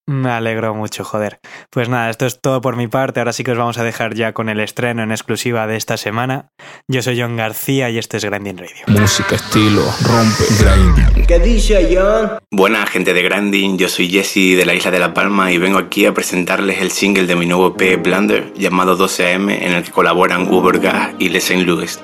[0.07, 1.41] Me alegro mucho, joder.
[1.71, 3.21] Pues nada, esto es todo por mi parte.
[3.21, 5.97] Ahora sí que os vamos a dejar ya con el estreno en exclusiva de esta
[5.97, 6.51] semana.
[6.89, 8.85] Yo soy John García y este es Grinding Radio.
[8.87, 11.27] Música, estilo, rompe, grinding.
[11.27, 12.39] ¿Qué dice John?
[12.51, 15.79] Buena gente de Grinding, yo soy Jesse de la isla de La Palma y vengo
[15.79, 19.91] aquí a presentarles el single de mi nuevo EP Blunder llamado 12am en el que
[19.91, 21.99] colaboran Ubergas y Les Saint Louis.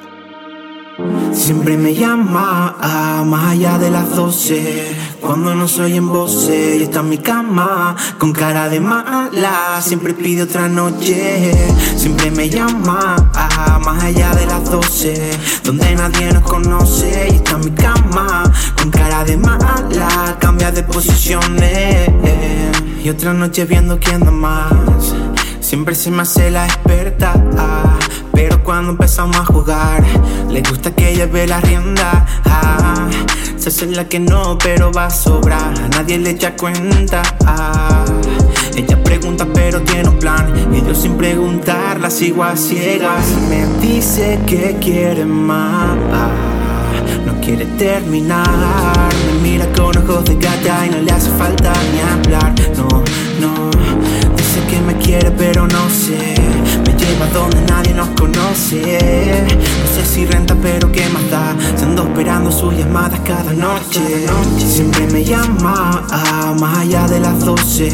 [1.32, 6.82] Siempre me llama a más allá de las 12 Cuando no soy en voce y
[6.82, 11.52] está en mi cama Con cara de mala Siempre pide otra noche.
[11.96, 15.30] Siempre me llama a más allá de las 12
[15.64, 18.42] Donde nadie nos conoce y está en mi cama
[18.76, 22.10] Con cara de mala Cambia de posiciones.
[23.02, 24.72] Y otra noche viendo quién da más.
[25.60, 27.32] Siempre se me hace la experta
[28.40, 30.02] pero cuando empezamos a jugar,
[30.48, 32.24] le gusta que lleve la rienda.
[32.46, 33.06] Ah,
[33.58, 35.78] se hace la que no, pero va a sobrar.
[35.90, 37.20] Nadie le echa cuenta.
[37.44, 38.02] Ah,
[38.74, 40.46] ella pregunta, pero tiene un plan.
[40.72, 43.26] Y yo sin preguntar, la sigo a ciegas.
[43.50, 45.98] Me dice que quiere más.
[47.26, 49.10] No quiere terminar.
[49.26, 52.54] Me mira con ojos de gata y no le hace falta ni hablar.
[52.74, 52.88] No,
[53.38, 53.70] no.
[54.34, 56.40] Dice que me quiere, pero no sé
[57.10, 58.80] lleva donde nadie nos conoce.
[59.82, 61.56] No sé si renta, pero qué más da.
[61.76, 64.26] Se ando esperando sus llamadas cada noche.
[64.58, 67.90] Siempre me llama a más allá de las 12.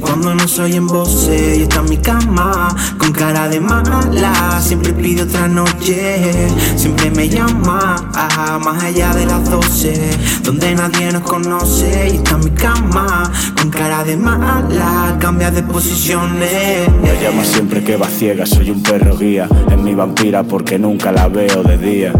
[0.00, 4.60] Cuando no soy en voce y está en mi cama con cara de mala.
[4.60, 6.48] Siempre pide otra noche.
[6.76, 10.10] Siempre me llama a más allá de las 12.
[10.42, 15.16] Donde nadie nos conoce y está en mi cama con cara de mala.
[15.20, 16.88] Cambia de posiciones.
[17.02, 19.48] Me llama siempre que va ciega soy un perro guía.
[19.70, 22.12] Es mi vampira porque nunca la veo de día.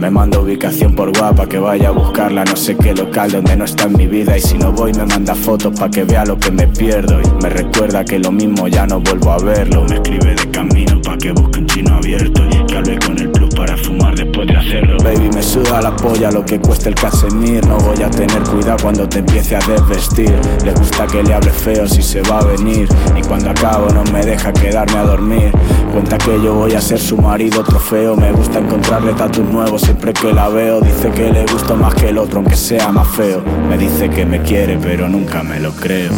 [0.00, 3.64] Me manda ubicación por guapa que vaya a buscarla no sé qué local donde no
[3.64, 6.36] está en mi vida y si no voy me manda fotos pa' que vea lo
[6.36, 9.84] que me pierdo y me recuerda que lo mismo ya no vuelvo a verlo.
[9.88, 13.41] Me escribe de camino pa' que busque un chino abierto y que hable con el
[13.72, 14.96] para fumar después de hacerlo.
[15.02, 17.66] Baby, me suda la polla lo que cuesta el casemir.
[17.66, 20.34] No voy a tener cuidado cuando te empiece a desvestir.
[20.64, 22.88] Le gusta que le hable feo si se va a venir.
[23.16, 25.52] Y cuando acabo no me deja quedarme a dormir.
[25.92, 28.16] Cuenta que yo voy a ser su marido trofeo.
[28.16, 30.80] Me gusta encontrarle tatus nuevos siempre que la veo.
[30.80, 33.42] Dice que le gusto más que el otro, aunque sea más feo.
[33.68, 36.10] Me dice que me quiere, pero nunca me lo creo.